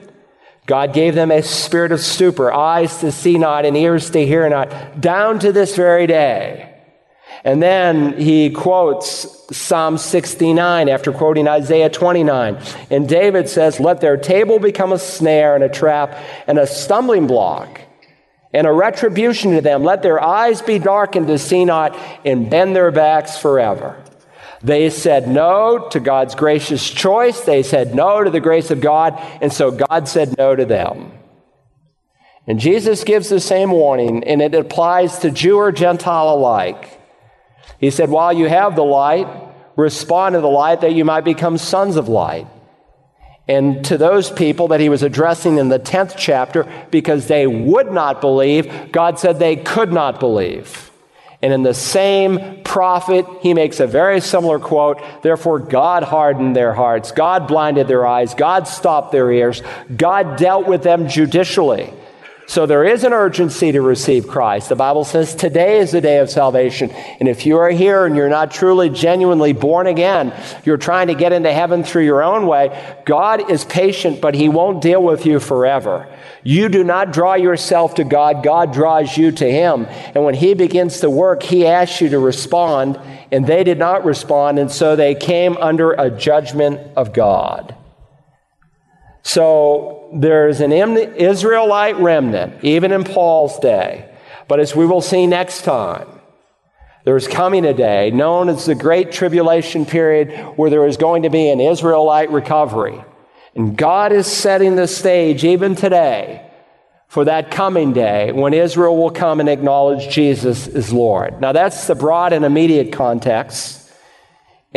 God 0.65 0.93
gave 0.93 1.15
them 1.15 1.31
a 1.31 1.41
spirit 1.41 1.93
of 1.93 2.01
stupor, 2.01 2.51
eyes 2.51 2.99
to 2.99 3.11
see 3.11 3.37
not 3.37 3.65
and 3.65 3.75
ears 3.75 4.09
to 4.11 4.25
hear 4.25 4.47
not, 4.49 4.99
down 4.99 5.39
to 5.39 5.51
this 5.51 5.75
very 5.75 6.07
day. 6.07 6.66
And 7.43 7.61
then 7.61 8.19
he 8.19 8.49
quotes 8.49 9.55
Psalm 9.55 9.97
69 9.97 10.89
after 10.89 11.11
quoting 11.11 11.47
Isaiah 11.47 11.89
29. 11.89 12.61
And 12.89 13.07
David 13.07 13.47
says, 13.47 13.79
Let 13.79 14.01
their 14.01 14.17
table 14.17 14.59
become 14.59 14.91
a 14.91 14.99
snare 14.99 15.55
and 15.55 15.63
a 15.63 15.69
trap 15.69 16.17
and 16.47 16.57
a 16.57 16.67
stumbling 16.67 17.27
block 17.27 17.81
and 18.53 18.65
a 18.65 18.71
retribution 18.71 19.51
to 19.53 19.61
them. 19.61 19.83
Let 19.83 20.01
their 20.01 20.21
eyes 20.21 20.61
be 20.61 20.79
darkened 20.79 21.27
to 21.27 21.37
see 21.37 21.63
not 21.63 21.97
and 22.25 22.49
bend 22.49 22.75
their 22.75 22.91
backs 22.91 23.37
forever. 23.37 24.03
They 24.63 24.89
said 24.89 25.27
no 25.27 25.87
to 25.91 25.99
God's 25.99 26.33
gracious 26.33 26.89
choice. 26.89 27.41
They 27.41 27.61
said 27.61 27.93
no 27.93 28.23
to 28.23 28.29
the 28.29 28.39
grace 28.39 28.71
of 28.71 28.81
God. 28.81 29.13
And 29.41 29.53
so 29.53 29.71
God 29.71 30.07
said 30.07 30.37
no 30.37 30.55
to 30.55 30.65
them. 30.65 31.11
And 32.47 32.59
Jesus 32.59 33.03
gives 33.03 33.29
the 33.29 33.41
same 33.41 33.71
warning, 33.71 34.23
and 34.23 34.41
it 34.41 34.55
applies 34.55 35.19
to 35.19 35.31
Jew 35.31 35.57
or 35.57 35.71
Gentile 35.73 36.33
alike. 36.33 36.96
He 37.79 37.91
said, 37.91 38.09
While 38.09 38.33
you 38.33 38.47
have 38.47 38.75
the 38.75 38.83
light, 38.83 39.27
respond 39.75 40.33
to 40.33 40.41
the 40.41 40.47
light 40.47 40.81
that 40.81 40.93
you 40.93 41.05
might 41.05 41.23
become 41.23 41.57
sons 41.57 41.95
of 41.95 42.07
light. 42.07 42.47
And 43.47 43.85
to 43.85 43.97
those 43.97 44.29
people 44.29 44.69
that 44.69 44.81
he 44.81 44.89
was 44.89 45.03
addressing 45.03 45.57
in 45.57 45.69
the 45.69 45.79
10th 45.79 46.15
chapter, 46.17 46.67
because 46.91 47.27
they 47.27 47.47
would 47.47 47.91
not 47.91 48.19
believe, 48.19 48.91
God 48.91 49.19
said 49.19 49.39
they 49.39 49.55
could 49.55 49.93
not 49.93 50.19
believe. 50.19 50.91
And 51.41 51.53
in 51.53 51.63
the 51.63 51.73
same 51.73 52.63
prophet, 52.63 53.25
he 53.41 53.53
makes 53.53 53.79
a 53.79 53.87
very 53.87 54.19
similar 54.21 54.59
quote. 54.59 55.01
Therefore, 55.21 55.59
God 55.59 56.03
hardened 56.03 56.55
their 56.55 56.73
hearts. 56.73 57.11
God 57.11 57.47
blinded 57.47 57.87
their 57.87 58.07
eyes. 58.07 58.33
God 58.33 58.67
stopped 58.67 59.11
their 59.11 59.31
ears. 59.31 59.61
God 59.95 60.37
dealt 60.37 60.67
with 60.67 60.81
them 60.81 61.07
judicially. 61.07 61.93
So 62.49 62.65
there 62.65 62.85
is 62.85 63.03
an 63.03 63.11
urgency 63.11 63.73
to 63.73 63.81
receive 63.81 64.25
Christ. 64.25 64.69
The 64.69 64.75
Bible 64.77 65.03
says 65.03 65.35
today 65.35 65.79
is 65.79 65.91
the 65.91 65.99
day 65.99 66.19
of 66.19 66.29
salvation. 66.29 66.91
And 66.91 67.27
if 67.27 67.45
you 67.45 67.57
are 67.57 67.69
here 67.69 68.05
and 68.05 68.15
you're 68.15 68.29
not 68.29 68.51
truly, 68.51 68.89
genuinely 68.89 69.51
born 69.51 69.85
again, 69.85 70.33
you're 70.63 70.77
trying 70.77 71.07
to 71.07 71.13
get 71.13 71.33
into 71.33 71.51
heaven 71.51 71.83
through 71.83 72.05
your 72.05 72.23
own 72.23 72.47
way, 72.47 73.01
God 73.05 73.51
is 73.51 73.65
patient, 73.65 74.21
but 74.21 74.33
He 74.33 74.47
won't 74.47 74.81
deal 74.81 75.03
with 75.03 75.25
you 75.25 75.41
forever. 75.41 76.07
You 76.41 76.69
do 76.69 76.85
not 76.85 77.11
draw 77.11 77.33
yourself 77.33 77.95
to 77.95 78.05
God, 78.05 78.43
God 78.43 78.71
draws 78.71 79.17
you 79.17 79.33
to 79.33 79.51
Him. 79.51 79.85
And 80.15 80.23
when 80.23 80.33
He 80.33 80.53
begins 80.53 81.01
to 81.01 81.09
work, 81.09 81.43
He 81.43 81.67
asks 81.67 81.99
you 81.99 82.07
to 82.09 82.19
respond, 82.19 82.97
and 83.29 83.45
they 83.45 83.65
did 83.65 83.77
not 83.77 84.05
respond, 84.05 84.57
and 84.57 84.71
so 84.71 84.95
they 84.95 85.15
came 85.15 85.57
under 85.57 85.91
a 85.91 86.09
judgment 86.09 86.79
of 86.95 87.11
God. 87.11 87.76
So 89.23 90.09
there's 90.13 90.61
an 90.61 90.71
Israelite 90.71 91.97
remnant, 91.97 92.63
even 92.63 92.91
in 92.91 93.03
Paul's 93.03 93.59
day. 93.59 94.09
But 94.47 94.59
as 94.59 94.75
we 94.75 94.85
will 94.85 95.01
see 95.01 95.27
next 95.27 95.63
time, 95.63 96.07
there's 97.03 97.27
coming 97.27 97.65
a 97.65 97.73
day 97.73 98.11
known 98.11 98.49
as 98.49 98.65
the 98.65 98.75
Great 98.75 99.11
Tribulation 99.11 99.85
period 99.85 100.31
where 100.57 100.69
there 100.69 100.85
is 100.85 100.97
going 100.97 101.23
to 101.23 101.29
be 101.29 101.49
an 101.49 101.59
Israelite 101.59 102.31
recovery. 102.31 103.01
And 103.55 103.77
God 103.77 104.11
is 104.11 104.27
setting 104.27 104.75
the 104.75 104.87
stage 104.87 105.43
even 105.43 105.75
today 105.75 106.47
for 107.07 107.25
that 107.25 107.49
coming 107.49 107.93
day 107.93 108.31
when 108.31 108.53
Israel 108.53 108.97
will 108.97 109.09
come 109.09 109.39
and 109.39 109.47
acknowledge 109.49 110.13
Jesus 110.13 110.67
as 110.67 110.91
Lord. 110.91 111.39
Now, 111.39 111.53
that's 111.53 111.87
the 111.87 111.95
broad 111.95 112.33
and 112.33 112.43
immediate 112.43 112.91
context. 112.91 113.86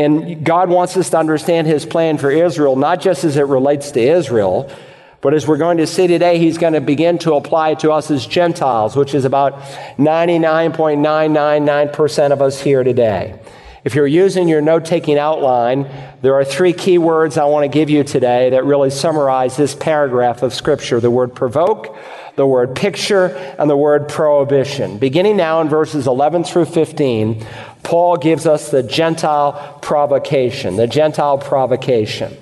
And 0.00 0.44
God 0.46 0.70
wants 0.70 0.96
us 0.96 1.10
to 1.10 1.18
understand 1.18 1.66
his 1.66 1.84
plan 1.84 2.16
for 2.16 2.30
Israel, 2.30 2.74
not 2.74 3.02
just 3.02 3.22
as 3.22 3.36
it 3.36 3.44
relates 3.44 3.90
to 3.90 4.00
Israel, 4.00 4.72
but 5.20 5.34
as 5.34 5.46
we're 5.46 5.58
going 5.58 5.76
to 5.76 5.86
see 5.86 6.06
today, 6.06 6.38
he's 6.38 6.56
going 6.56 6.72
to 6.72 6.80
begin 6.80 7.18
to 7.18 7.34
apply 7.34 7.72
it 7.72 7.80
to 7.80 7.92
us 7.92 8.10
as 8.10 8.24
Gentiles, 8.24 8.96
which 8.96 9.14
is 9.14 9.26
about 9.26 9.60
99.999% 9.98 12.32
of 12.32 12.40
us 12.40 12.62
here 12.62 12.82
today. 12.82 13.38
If 13.84 13.94
you're 13.94 14.06
using 14.06 14.48
your 14.48 14.62
note 14.62 14.86
taking 14.86 15.18
outline, 15.18 15.86
there 16.22 16.34
are 16.34 16.44
three 16.44 16.72
key 16.72 16.96
words 16.96 17.36
I 17.36 17.44
want 17.44 17.64
to 17.64 17.68
give 17.68 17.90
you 17.90 18.02
today 18.02 18.48
that 18.50 18.64
really 18.64 18.88
summarize 18.88 19.58
this 19.58 19.74
paragraph 19.74 20.42
of 20.42 20.54
Scripture 20.54 21.00
the 21.00 21.10
word 21.10 21.34
provoke, 21.34 21.94
the 22.36 22.46
word 22.46 22.74
picture, 22.74 23.26
and 23.58 23.68
the 23.68 23.76
word 23.76 24.08
prohibition. 24.08 24.96
Beginning 24.98 25.36
now 25.36 25.60
in 25.60 25.68
verses 25.68 26.06
11 26.06 26.44
through 26.44 26.64
15, 26.66 27.44
Paul 27.90 28.18
gives 28.18 28.46
us 28.46 28.70
the 28.70 28.84
Gentile 28.84 29.78
provocation, 29.82 30.76
the 30.76 30.86
Gentile 30.86 31.38
provocation. 31.38 32.36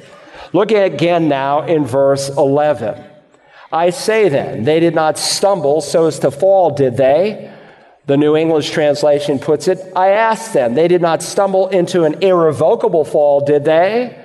Look 0.53 0.73
again 0.73 1.27
now 1.27 1.63
in 1.63 1.87
verse 1.87 2.29
11. 2.29 3.03
I 3.73 3.89
say 3.89 4.29
then, 4.29 4.65
they 4.65 4.79
did 4.79 4.95
not 4.95 5.17
stumble 5.17 5.81
so 5.81 6.05
as 6.05 6.19
to 6.19 6.31
fall, 6.31 6.73
did 6.73 6.99
they? 6.99 7.51
The 8.05 8.19
New 8.19 8.37
English 8.37 8.73
translation 8.73 9.39
puts 9.39 9.69
it, 9.69 9.79
I 9.97 10.11
ask 10.11 10.53
them, 10.53 10.75
they 10.75 10.87
did 10.87 11.01
not 11.01 11.23
stumble 11.23 11.69
into 11.69 12.05
an 12.05 12.23
irrevocable 12.23 13.07
fall, 13.07 13.41
did 13.41 13.65
they? 13.65 14.23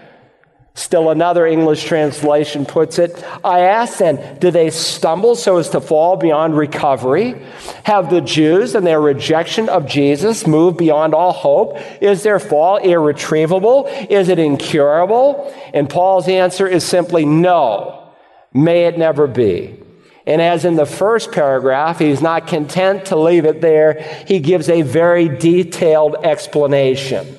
Still 0.76 1.12
another 1.12 1.46
English 1.46 1.84
translation 1.84 2.66
puts 2.66 2.98
it, 2.98 3.24
I 3.44 3.60
ask 3.60 4.00
then, 4.00 4.40
do 4.40 4.50
they 4.50 4.72
stumble 4.72 5.36
so 5.36 5.58
as 5.58 5.70
to 5.70 5.82
fall 5.82 6.18
beyond 6.18 6.58
recovery? 6.58 7.36
Have 7.84 8.10
the 8.10 8.22
Jews 8.22 8.74
and 8.74 8.86
their 8.86 9.00
rejection 9.00 9.70
of 9.70 9.86
Jesus 9.86 10.48
moved 10.48 10.78
beyond 10.78 11.14
all 11.14 11.32
hope? 11.32 11.78
Is 12.02 12.24
their 12.24 12.40
fall 12.40 12.78
irretrievable? 12.78 13.86
Is 14.10 14.30
it 14.30 14.40
incurable? 14.40 15.54
And 15.76 15.88
Paul's 15.88 16.28
answer 16.28 16.68
is 16.68 16.84
simply 16.84 17.24
no. 17.24 18.12
May 18.52 18.86
it 18.86 18.98
never 18.98 19.28
be. 19.28 19.80
And 20.26 20.42
as 20.42 20.66
in 20.66 20.76
the 20.76 20.88
first 20.88 21.32
paragraph, 21.32 22.00
he's 22.00 22.22
not 22.22 22.48
content 22.48 23.08
to 23.08 23.16
leave 23.16 23.46
it 23.46 23.62
there. 23.62 24.02
He 24.26 24.40
gives 24.40 24.70
a 24.70 24.82
very 24.82 25.28
detailed 25.28 26.16
explanation. 26.24 27.38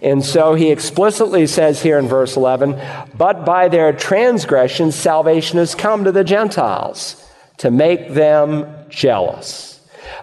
And 0.00 0.24
so 0.24 0.54
he 0.54 0.70
explicitly 0.70 1.46
says 1.46 1.82
here 1.82 1.98
in 1.98 2.08
verse 2.08 2.36
11, 2.36 2.80
but 3.16 3.44
by 3.44 3.68
their 3.68 3.92
transgressions, 3.92 4.94
salvation 4.94 5.58
has 5.58 5.74
come 5.74 6.04
to 6.04 6.12
the 6.12 6.24
Gentiles 6.24 7.24
to 7.58 7.70
make 7.70 8.12
them 8.14 8.66
jealous. 8.88 9.80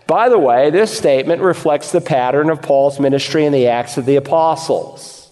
By 0.08 0.30
the 0.30 0.40
way, 0.40 0.70
this 0.70 0.96
statement 0.96 1.42
reflects 1.42 1.92
the 1.92 2.02
pattern 2.02 2.50
of 2.50 2.62
Paul's 2.62 3.00
ministry 3.00 3.46
in 3.46 3.54
the 3.54 3.68
Acts 3.68 3.98
of 3.98 4.06
the 4.06 4.16
Apostles. 4.16 5.32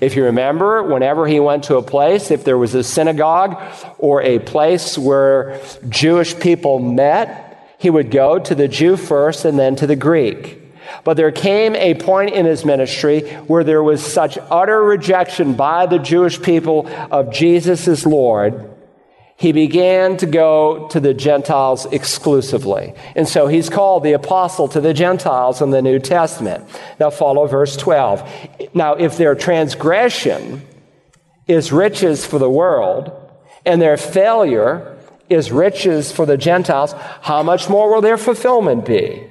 If 0.00 0.16
you 0.16 0.24
remember, 0.24 0.82
whenever 0.82 1.26
he 1.26 1.40
went 1.40 1.64
to 1.64 1.76
a 1.76 1.82
place, 1.82 2.30
if 2.30 2.44
there 2.44 2.58
was 2.58 2.74
a 2.74 2.84
synagogue 2.84 3.60
or 3.98 4.22
a 4.22 4.38
place 4.38 4.98
where 4.98 5.60
Jewish 5.88 6.38
people 6.38 6.78
met, 6.78 7.76
he 7.78 7.90
would 7.90 8.10
go 8.10 8.38
to 8.38 8.54
the 8.54 8.68
Jew 8.68 8.96
first 8.96 9.44
and 9.44 9.58
then 9.58 9.76
to 9.76 9.86
the 9.86 9.96
Greek. 9.96 10.60
But 11.04 11.16
there 11.16 11.32
came 11.32 11.74
a 11.76 11.94
point 11.94 12.30
in 12.30 12.46
his 12.46 12.64
ministry 12.64 13.20
where 13.46 13.64
there 13.64 13.82
was 13.82 14.04
such 14.04 14.38
utter 14.50 14.82
rejection 14.82 15.54
by 15.54 15.86
the 15.86 15.98
Jewish 15.98 16.40
people 16.40 16.88
of 17.10 17.32
Jesus 17.32 17.88
as 17.88 18.06
Lord, 18.06 18.70
he 19.36 19.52
began 19.52 20.16
to 20.16 20.26
go 20.26 20.88
to 20.88 20.98
the 20.98 21.14
Gentiles 21.14 21.86
exclusively. 21.86 22.94
And 23.14 23.28
so 23.28 23.46
he's 23.46 23.70
called 23.70 24.02
the 24.02 24.14
apostle 24.14 24.66
to 24.68 24.80
the 24.80 24.92
Gentiles 24.92 25.62
in 25.62 25.70
the 25.70 25.80
New 25.80 26.00
Testament. 26.00 26.64
Now 26.98 27.10
follow 27.10 27.46
verse 27.46 27.76
12. 27.76 28.74
Now, 28.74 28.94
if 28.94 29.16
their 29.16 29.36
transgression 29.36 30.62
is 31.46 31.70
riches 31.70 32.26
for 32.26 32.40
the 32.40 32.50
world, 32.50 33.12
and 33.64 33.80
their 33.80 33.96
failure 33.96 34.96
is 35.28 35.52
riches 35.52 36.10
for 36.10 36.26
the 36.26 36.36
Gentiles, 36.36 36.94
how 37.20 37.42
much 37.42 37.68
more 37.68 37.92
will 37.92 38.00
their 38.00 38.16
fulfillment 38.16 38.86
be? 38.86 39.24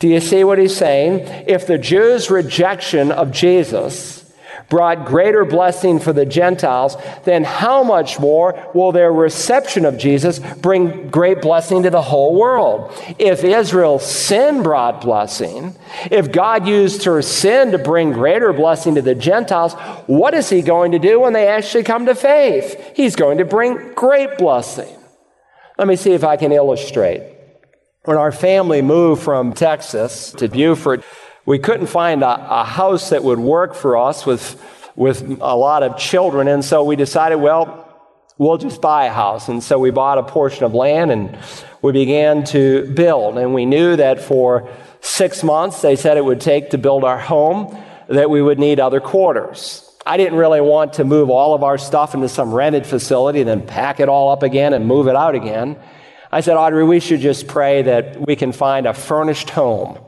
Do 0.00 0.08
you 0.08 0.20
see 0.20 0.44
what 0.44 0.58
he's 0.58 0.76
saying? 0.76 1.44
If 1.48 1.66
the 1.66 1.78
Jews' 1.78 2.30
rejection 2.30 3.10
of 3.10 3.32
Jesus 3.32 4.24
brought 4.68 5.06
greater 5.06 5.44
blessing 5.44 5.98
for 5.98 6.12
the 6.12 6.26
Gentiles, 6.26 6.96
then 7.24 7.42
how 7.42 7.82
much 7.82 8.20
more 8.20 8.70
will 8.74 8.92
their 8.92 9.10
reception 9.10 9.84
of 9.84 9.96
Jesus 9.96 10.38
bring 10.38 11.08
great 11.08 11.40
blessing 11.40 11.84
to 11.84 11.90
the 11.90 12.02
whole 12.02 12.38
world? 12.38 12.92
If 13.18 13.44
Israel's 13.44 14.06
sin 14.06 14.62
brought 14.62 15.00
blessing, 15.00 15.74
if 16.10 16.30
God 16.30 16.68
used 16.68 17.04
her 17.04 17.22
sin 17.22 17.72
to 17.72 17.78
bring 17.78 18.12
greater 18.12 18.52
blessing 18.52 18.96
to 18.96 19.02
the 19.02 19.14
Gentiles, 19.14 19.72
what 20.06 20.34
is 20.34 20.50
he 20.50 20.60
going 20.60 20.92
to 20.92 20.98
do 20.98 21.20
when 21.20 21.32
they 21.32 21.48
actually 21.48 21.84
come 21.84 22.06
to 22.06 22.14
faith? 22.14 22.92
He's 22.94 23.16
going 23.16 23.38
to 23.38 23.44
bring 23.44 23.94
great 23.94 24.36
blessing. 24.36 24.94
Let 25.78 25.88
me 25.88 25.96
see 25.96 26.12
if 26.12 26.24
I 26.24 26.36
can 26.36 26.52
illustrate. 26.52 27.37
When 28.08 28.16
our 28.16 28.32
family 28.32 28.80
moved 28.80 29.22
from 29.22 29.52
Texas 29.52 30.32
to 30.38 30.48
Beaufort, 30.48 31.04
we 31.44 31.58
couldn't 31.58 31.88
find 31.88 32.22
a, 32.22 32.60
a 32.60 32.64
house 32.64 33.10
that 33.10 33.22
would 33.22 33.38
work 33.38 33.74
for 33.74 33.98
us 33.98 34.24
with, 34.24 34.58
with 34.96 35.20
a 35.42 35.54
lot 35.54 35.82
of 35.82 35.98
children. 35.98 36.48
And 36.48 36.64
so 36.64 36.84
we 36.84 36.96
decided, 36.96 37.36
well, 37.36 37.86
we'll 38.38 38.56
just 38.56 38.80
buy 38.80 39.04
a 39.04 39.12
house. 39.12 39.48
And 39.48 39.62
so 39.62 39.78
we 39.78 39.90
bought 39.90 40.16
a 40.16 40.22
portion 40.22 40.64
of 40.64 40.72
land 40.72 41.10
and 41.10 41.36
we 41.82 41.92
began 41.92 42.44
to 42.44 42.90
build. 42.94 43.36
And 43.36 43.52
we 43.52 43.66
knew 43.66 43.94
that 43.96 44.22
for 44.22 44.70
six 45.02 45.44
months, 45.44 45.82
they 45.82 45.94
said 45.94 46.16
it 46.16 46.24
would 46.24 46.40
take 46.40 46.70
to 46.70 46.78
build 46.78 47.04
our 47.04 47.18
home, 47.18 47.76
that 48.08 48.30
we 48.30 48.40
would 48.40 48.58
need 48.58 48.80
other 48.80 49.00
quarters. 49.00 49.84
I 50.06 50.16
didn't 50.16 50.38
really 50.38 50.62
want 50.62 50.94
to 50.94 51.04
move 51.04 51.28
all 51.28 51.52
of 51.52 51.62
our 51.62 51.76
stuff 51.76 52.14
into 52.14 52.30
some 52.30 52.54
rented 52.54 52.86
facility 52.86 53.40
and 53.40 53.48
then 53.50 53.66
pack 53.66 54.00
it 54.00 54.08
all 54.08 54.30
up 54.30 54.42
again 54.42 54.72
and 54.72 54.86
move 54.86 55.08
it 55.08 55.14
out 55.14 55.34
again. 55.34 55.76
I 56.30 56.40
said, 56.40 56.56
Audrey, 56.56 56.84
we 56.84 57.00
should 57.00 57.20
just 57.20 57.48
pray 57.48 57.82
that 57.82 58.26
we 58.26 58.36
can 58.36 58.52
find 58.52 58.86
a 58.86 58.92
furnished 58.92 59.50
home. 59.50 59.98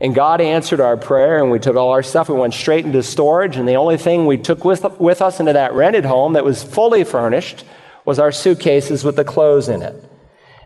And 0.00 0.14
God 0.14 0.40
answered 0.40 0.80
our 0.80 0.96
prayer, 0.96 1.38
and 1.38 1.50
we 1.50 1.58
took 1.58 1.76
all 1.76 1.90
our 1.90 2.02
stuff. 2.02 2.28
We 2.28 2.34
went 2.34 2.54
straight 2.54 2.84
into 2.84 3.02
storage, 3.02 3.56
and 3.56 3.68
the 3.68 3.76
only 3.76 3.96
thing 3.96 4.26
we 4.26 4.38
took 4.38 4.64
with, 4.64 4.84
with 4.98 5.22
us 5.22 5.40
into 5.40 5.52
that 5.52 5.72
rented 5.74 6.04
home 6.04 6.32
that 6.32 6.44
was 6.44 6.62
fully 6.62 7.04
furnished 7.04 7.64
was 8.04 8.18
our 8.18 8.32
suitcases 8.32 9.04
with 9.04 9.16
the 9.16 9.24
clothes 9.24 9.68
in 9.68 9.82
it. 9.82 9.94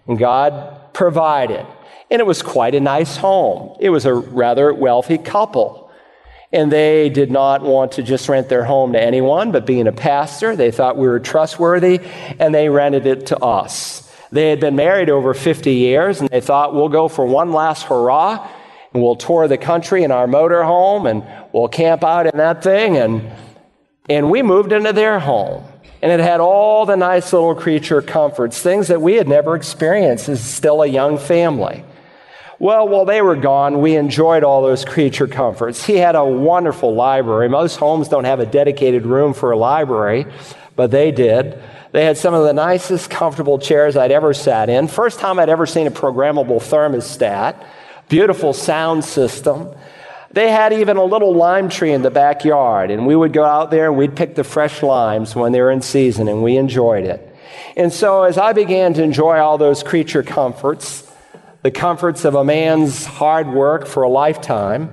And 0.06 0.18
God 0.18 0.92
provided. 0.92 1.66
And 2.10 2.20
it 2.20 2.26
was 2.26 2.42
quite 2.42 2.74
a 2.74 2.80
nice 2.80 3.16
home. 3.16 3.76
It 3.80 3.90
was 3.90 4.06
a 4.06 4.14
rather 4.14 4.72
wealthy 4.72 5.18
couple. 5.18 5.90
And 6.50 6.72
they 6.72 7.10
did 7.10 7.30
not 7.30 7.62
want 7.62 7.92
to 7.92 8.02
just 8.02 8.28
rent 8.28 8.48
their 8.48 8.64
home 8.64 8.94
to 8.94 9.00
anyone, 9.02 9.52
but 9.52 9.66
being 9.66 9.86
a 9.86 9.92
pastor, 9.92 10.56
they 10.56 10.70
thought 10.70 10.96
we 10.96 11.06
were 11.06 11.20
trustworthy, 11.20 12.00
and 12.38 12.54
they 12.54 12.70
rented 12.70 13.06
it 13.06 13.26
to 13.26 13.38
us. 13.38 14.08
They 14.30 14.50
had 14.50 14.60
been 14.60 14.76
married 14.76 15.10
over 15.10 15.34
50 15.34 15.72
years 15.72 16.20
and 16.20 16.28
they 16.28 16.40
thought, 16.40 16.74
we'll 16.74 16.88
go 16.88 17.08
for 17.08 17.24
one 17.24 17.52
last 17.52 17.84
hurrah 17.84 18.46
And 18.92 19.02
we'll 19.02 19.16
tour 19.16 19.48
the 19.48 19.58
country 19.58 20.02
in 20.02 20.10
our 20.10 20.26
motorhome 20.26 21.10
and 21.10 21.24
we'll 21.52 21.68
camp 21.68 22.04
out 22.04 22.26
in 22.26 22.36
that 22.36 22.62
thing. 22.62 22.96
And, 22.96 23.30
and 24.08 24.30
we 24.30 24.42
moved 24.42 24.72
into 24.72 24.92
their 24.92 25.18
home. 25.18 25.64
And 26.00 26.12
it 26.12 26.20
had 26.20 26.40
all 26.40 26.86
the 26.86 26.96
nice 26.96 27.32
little 27.32 27.54
creature 27.54 28.00
comforts, 28.02 28.60
things 28.60 28.88
that 28.88 29.02
we 29.02 29.14
had 29.14 29.26
never 29.26 29.56
experienced 29.56 30.28
as 30.28 30.40
still 30.44 30.82
a 30.82 30.86
young 30.86 31.18
family. 31.18 31.84
Well, 32.60 32.88
while 32.88 33.04
they 33.04 33.22
were 33.22 33.36
gone, 33.36 33.80
we 33.80 33.96
enjoyed 33.96 34.42
all 34.42 34.62
those 34.62 34.84
creature 34.84 35.28
comforts. 35.28 35.84
He 35.84 35.96
had 35.96 36.16
a 36.16 36.24
wonderful 36.24 36.94
library. 36.94 37.48
Most 37.48 37.76
homes 37.76 38.08
don't 38.08 38.24
have 38.24 38.40
a 38.40 38.46
dedicated 38.46 39.06
room 39.06 39.32
for 39.32 39.52
a 39.52 39.56
library, 39.56 40.26
but 40.74 40.90
they 40.90 41.12
did. 41.12 41.60
They 41.92 42.05
had 42.05 42.18
some 42.18 42.35
of 42.35 42.44
the 42.44 42.53
nicest, 42.53 43.09
comfortable 43.09 43.59
chairs 43.59 43.96
I'd 43.96 44.12
ever 44.12 44.35
sat 44.35 44.68
in. 44.68 44.88
First 44.88 45.20
time 45.20 45.38
I'd 45.38 45.48
ever 45.48 45.66
seen 45.66 45.87
a 45.87 45.90
programmable 45.90 46.59
thermostat. 46.59 47.64
Beautiful 48.09 48.53
sound 48.53 49.05
system. 49.05 49.70
They 50.31 50.51
had 50.51 50.74
even 50.74 50.98
a 50.98 51.05
little 51.05 51.35
lime 51.35 51.70
tree 51.70 51.92
in 51.92 52.03
the 52.03 52.11
backyard, 52.11 52.90
and 52.90 53.07
we 53.07 53.16
would 53.16 53.33
go 53.33 53.44
out 53.44 53.70
there 53.70 53.87
and 53.87 53.96
we'd 53.96 54.14
pick 54.14 54.35
the 54.35 54.44
fresh 54.44 54.83
limes 54.83 55.35
when 55.35 55.53
they 55.53 55.61
were 55.61 55.70
in 55.70 55.81
season, 55.81 56.29
and 56.29 56.42
we 56.42 56.59
enjoyed 56.59 57.05
it. 57.05 57.35
And 57.77 57.90
so, 57.90 58.24
as 58.24 58.37
I 58.37 58.53
began 58.53 58.92
to 58.94 59.03
enjoy 59.03 59.38
all 59.38 59.57
those 59.57 59.83
creature 59.83 60.22
comforts, 60.22 61.11
the 61.62 61.70
comforts 61.70 62.27
of 62.27 62.35
a 62.35 62.44
man's 62.44 63.07
hard 63.07 63.48
work 63.48 63.87
for 63.87 64.03
a 64.03 64.09
lifetime, 64.09 64.92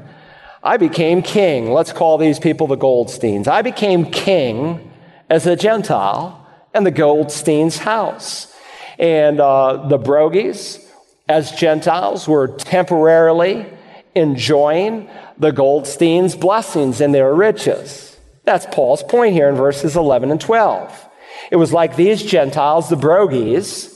I 0.63 0.77
became 0.77 1.21
king. 1.21 1.71
Let's 1.71 1.91
call 1.91 2.17
these 2.17 2.39
people 2.39 2.67
the 2.67 2.77
Goldsteins. 2.77 3.47
I 3.47 3.61
became 3.61 4.05
king 4.05 4.91
as 5.29 5.45
a 5.45 5.57
Gentile 5.57 6.44
in 6.75 6.83
the 6.83 6.91
Goldsteins' 6.91 7.77
house. 7.77 8.53
And 8.99 9.39
uh, 9.39 9.87
the 9.87 9.97
Broggis, 9.97 10.83
as 11.27 11.51
Gentiles, 11.53 12.27
were 12.27 12.47
temporarily 12.47 13.65
enjoying 14.13 15.09
the 15.37 15.51
Goldsteins' 15.51 16.39
blessings 16.39 17.01
and 17.01 17.13
their 17.13 17.33
riches. 17.33 18.17
That's 18.43 18.65
Paul's 18.67 19.03
point 19.03 19.33
here 19.33 19.49
in 19.49 19.55
verses 19.55 19.95
11 19.95 20.31
and 20.31 20.39
12. 20.39 21.09
It 21.51 21.57
was 21.57 21.73
like 21.73 21.95
these 21.95 22.23
Gentiles, 22.23 22.89
the 22.89 22.95
Broggis, 22.95 23.91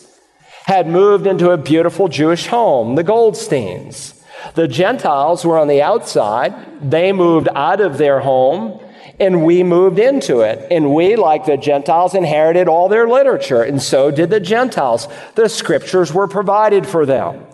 had 0.66 0.88
moved 0.88 1.26
into 1.26 1.52
a 1.52 1.58
beautiful 1.58 2.08
Jewish 2.08 2.48
home, 2.48 2.96
the 2.96 3.04
Goldsteins. 3.04 4.16
The 4.56 4.68
Gentiles 4.68 5.46
were 5.46 5.58
on 5.58 5.68
the 5.68 5.82
outside. 5.82 6.54
They 6.90 7.12
moved 7.12 7.48
out 7.56 7.82
of 7.82 7.98
their 7.98 8.20
home 8.20 8.80
and 9.20 9.46
we 9.46 9.64
moved 9.64 10.00
into 10.00 10.42
it. 10.42 10.68
And 10.72 10.94
we, 10.94 11.16
like 11.16 11.46
the 11.46 11.58
Gentiles, 11.58 12.16
inherited 12.16 12.68
all 12.68 12.90
their 12.90 13.08
literature, 13.08 13.62
and 13.62 13.82
so 13.82 14.12
did 14.12 14.30
the 14.30 14.40
Gentiles. 14.40 15.08
The 15.36 15.50
scriptures 15.50 16.14
were 16.14 16.28
provided 16.28 16.88
for 16.88 17.06
them. 17.06 17.46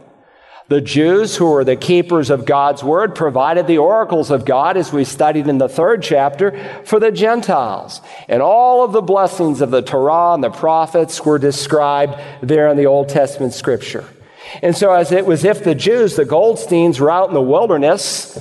The 0.67 0.81
Jews, 0.81 1.35
who 1.35 1.45
were 1.45 1.63
the 1.63 1.75
keepers 1.75 2.31
of 2.31 2.45
God's 2.45 2.83
word, 2.83 3.13
provided 3.13 3.67
the 3.67 3.77
oracles 3.77 4.31
of 4.31 4.45
God, 4.45 4.77
as 4.77 4.91
we 4.91 5.03
studied 5.03 5.47
in 5.47 5.59
the 5.59 5.69
third 5.69 6.01
chapter, 6.01 6.81
for 6.85 6.99
the 6.99 7.11
Gentiles. 7.11 8.01
And 8.27 8.41
all 8.41 8.83
of 8.83 8.91
the 8.91 9.01
blessings 9.01 9.61
of 9.61 9.69
the 9.69 9.83
Torah 9.83 10.33
and 10.33 10.43
the 10.43 10.49
prophets 10.49 11.23
were 11.23 11.37
described 11.37 12.19
there 12.41 12.67
in 12.69 12.77
the 12.77 12.87
Old 12.87 13.09
Testament 13.09 13.53
scripture. 13.53 14.05
And 14.63 14.75
so, 14.75 14.91
as 14.91 15.11
it 15.11 15.27
was 15.27 15.43
if 15.43 15.63
the 15.63 15.75
Jews, 15.75 16.15
the 16.15 16.25
Goldsteins, 16.25 16.99
were 16.99 17.11
out 17.11 17.27
in 17.27 17.35
the 17.35 17.41
wilderness, 17.41 18.39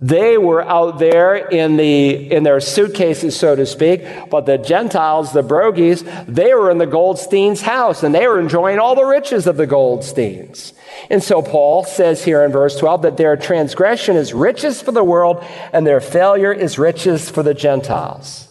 they 0.00 0.38
were 0.38 0.62
out 0.62 1.00
there 1.00 1.34
in, 1.34 1.76
the, 1.76 2.30
in 2.32 2.44
their 2.44 2.60
suitcases, 2.60 3.36
so 3.36 3.56
to 3.56 3.66
speak, 3.66 4.04
but 4.30 4.46
the 4.46 4.56
Gentiles, 4.56 5.32
the 5.32 5.42
Broggis, 5.42 6.04
they 6.26 6.54
were 6.54 6.70
in 6.70 6.78
the 6.78 6.86
Goldsteins' 6.86 7.62
house 7.62 8.04
and 8.04 8.14
they 8.14 8.28
were 8.28 8.38
enjoying 8.38 8.78
all 8.78 8.94
the 8.94 9.04
riches 9.04 9.48
of 9.48 9.56
the 9.56 9.66
Goldsteins. 9.66 10.72
And 11.10 11.22
so 11.22 11.42
Paul 11.42 11.84
says 11.84 12.24
here 12.24 12.44
in 12.44 12.52
verse 12.52 12.78
12 12.78 13.02
that 13.02 13.16
their 13.16 13.36
transgression 13.36 14.16
is 14.16 14.32
riches 14.32 14.80
for 14.80 14.92
the 14.92 15.02
world 15.02 15.44
and 15.72 15.84
their 15.84 16.00
failure 16.00 16.52
is 16.52 16.78
riches 16.78 17.28
for 17.28 17.42
the 17.42 17.54
Gentiles. 17.54 18.48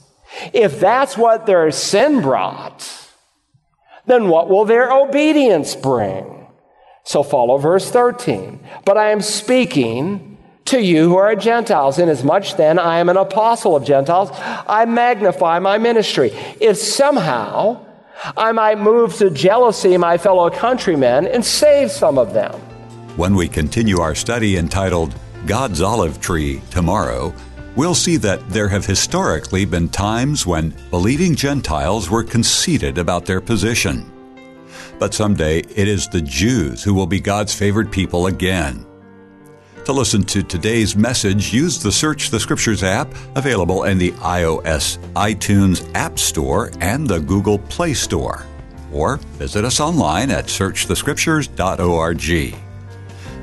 If 0.54 0.82
that's 0.82 1.18
what 1.18 1.46
their 1.46 1.72
sin 1.72 2.22
brought, 2.22 3.08
then 4.06 4.28
what 4.28 4.50
will 4.50 4.66
their 4.66 4.92
obedience 4.92 5.76
bring? 5.76 6.48
So 7.06 7.24
follow 7.24 7.58
verse 7.58 7.90
13. 7.90 8.60
But 8.84 8.98
I 8.98 9.12
am 9.12 9.22
speaking 9.22 10.37
to 10.68 10.82
you 10.82 11.10
who 11.10 11.18
are 11.18 11.36
Gentiles. 11.36 12.00
Inasmuch 12.00 12.56
then 12.58 12.80
I 12.80 13.00
am 13.00 13.10
an 13.10 13.18
apostle 13.18 13.76
of 13.76 13.84
Gentiles, 13.84 14.30
I 14.34 14.86
magnify 14.86 15.60
my 15.60 15.78
ministry. 15.78 16.32
If 16.62 16.78
somehow 16.78 17.86
I 18.36 18.52
might 18.52 18.80
move 18.80 19.16
to 19.18 19.30
jealousy 19.30 19.98
my 19.98 20.18
fellow 20.18 20.50
countrymen 20.50 21.28
and 21.28 21.46
save 21.46 21.92
some 21.92 22.18
of 22.18 22.34
them. 22.34 22.54
When 23.16 23.36
we 23.36 23.48
continue 23.48 24.00
our 24.00 24.16
study 24.16 24.58
entitled 24.58 25.16
God's 25.46 25.82
Olive 25.82 26.20
Tree 26.20 26.62
tomorrow, 26.72 27.34
we'll 27.76 27.96
see 27.96 28.18
that 28.18 28.48
there 28.50 28.68
have 28.68 28.86
historically 28.86 29.66
been 29.66 29.90
times 29.90 30.46
when 30.46 30.74
believing 30.90 31.36
Gentiles 31.36 32.10
were 32.10 32.24
conceited 32.24 32.98
about 32.98 33.26
their 33.26 33.42
position. 33.42 34.12
But 35.00 35.14
someday 35.14 35.60
it 35.60 35.88
is 35.88 36.08
the 36.08 36.22
Jews 36.22 36.84
who 36.84 36.94
will 36.94 37.06
be 37.06 37.20
God's 37.20 37.54
favored 37.54 37.92
people 37.92 38.28
again. 38.28 38.87
To 39.88 39.93
listen 39.93 40.23
to 40.23 40.43
today's 40.43 40.97
message, 40.97 41.54
use 41.54 41.80
the 41.82 41.93
Search 41.93 42.30
the 42.30 42.41
Scriptures 42.41 42.84
app 42.84 43.08
available 43.38 43.86
in 43.86 43.97
the 43.97 44.12
iOS 44.12 44.97
iTunes 45.13 45.89
App 45.95 46.19
Store 46.19 46.71
and 46.82 47.08
the 47.08 47.21
Google 47.21 47.58
Play 47.58 47.93
Store. 47.93 48.45
Or 48.91 49.15
visit 49.39 49.63
us 49.63 49.80
online 49.80 50.30
at 50.30 50.47
searchthescriptures.org. 50.47 52.23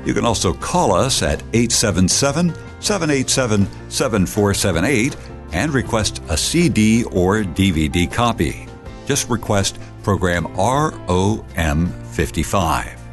You 0.05 0.13
can 0.13 0.23
also 0.23 0.53
call 0.53 0.93
us 0.93 1.23
at 1.23 1.41
877 1.53 2.53
787 2.79 3.67
7478 3.89 5.17
and 5.51 5.73
request 5.73 6.21
a 6.29 6.37
CD 6.37 7.05
or 7.05 7.37
DVD 7.41 8.05
copy. 8.13 8.67
Just 9.07 9.31
request 9.31 9.79
program 10.03 10.45
ROM 10.55 11.87
55. 12.11 13.04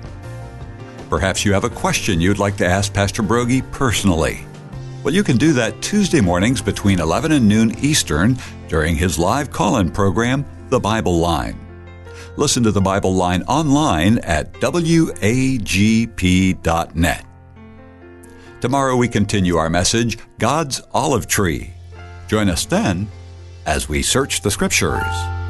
Perhaps 1.13 1.45
you 1.45 1.53
have 1.53 1.65
a 1.65 1.69
question 1.69 2.23
you'd 2.23 2.39
like 2.39 2.57
to 2.57 2.67
ask 2.67 2.95
Pastor 2.95 3.23
Broggi 3.23 3.71
personally. 3.71 4.47
Well, 5.05 5.13
you 5.13 5.23
can 5.23 5.37
do 5.37 5.53
that 5.53 5.83
Tuesday 5.83 6.23
mornings 6.23 6.63
between 6.63 7.01
11 7.01 7.33
and 7.33 7.47
noon 7.47 7.79
Eastern 7.85 8.39
during 8.67 8.97
his 8.97 9.19
live 9.19 9.51
call 9.51 9.77
in 9.77 9.91
program, 9.91 10.47
The 10.71 10.81
Bible 10.81 11.19
Line. 11.19 11.61
Listen 12.39 12.63
to 12.63 12.71
The 12.71 12.81
Bible 12.81 13.15
Line 13.15 13.43
online 13.43 14.21
at 14.21 14.55
wagp.net. 14.55 15.27
Tomorrow 18.63 18.97
we 18.97 19.09
continue 19.09 19.57
our 19.59 19.69
message, 19.69 20.17
God's 20.39 20.81
Olive 20.95 21.27
Tree. 21.27 21.75
Join 22.27 22.49
us 22.49 22.65
then 22.65 23.07
as 23.67 23.87
we 23.87 24.01
search 24.01 24.41
the 24.41 24.51
Scriptures. 24.51 25.42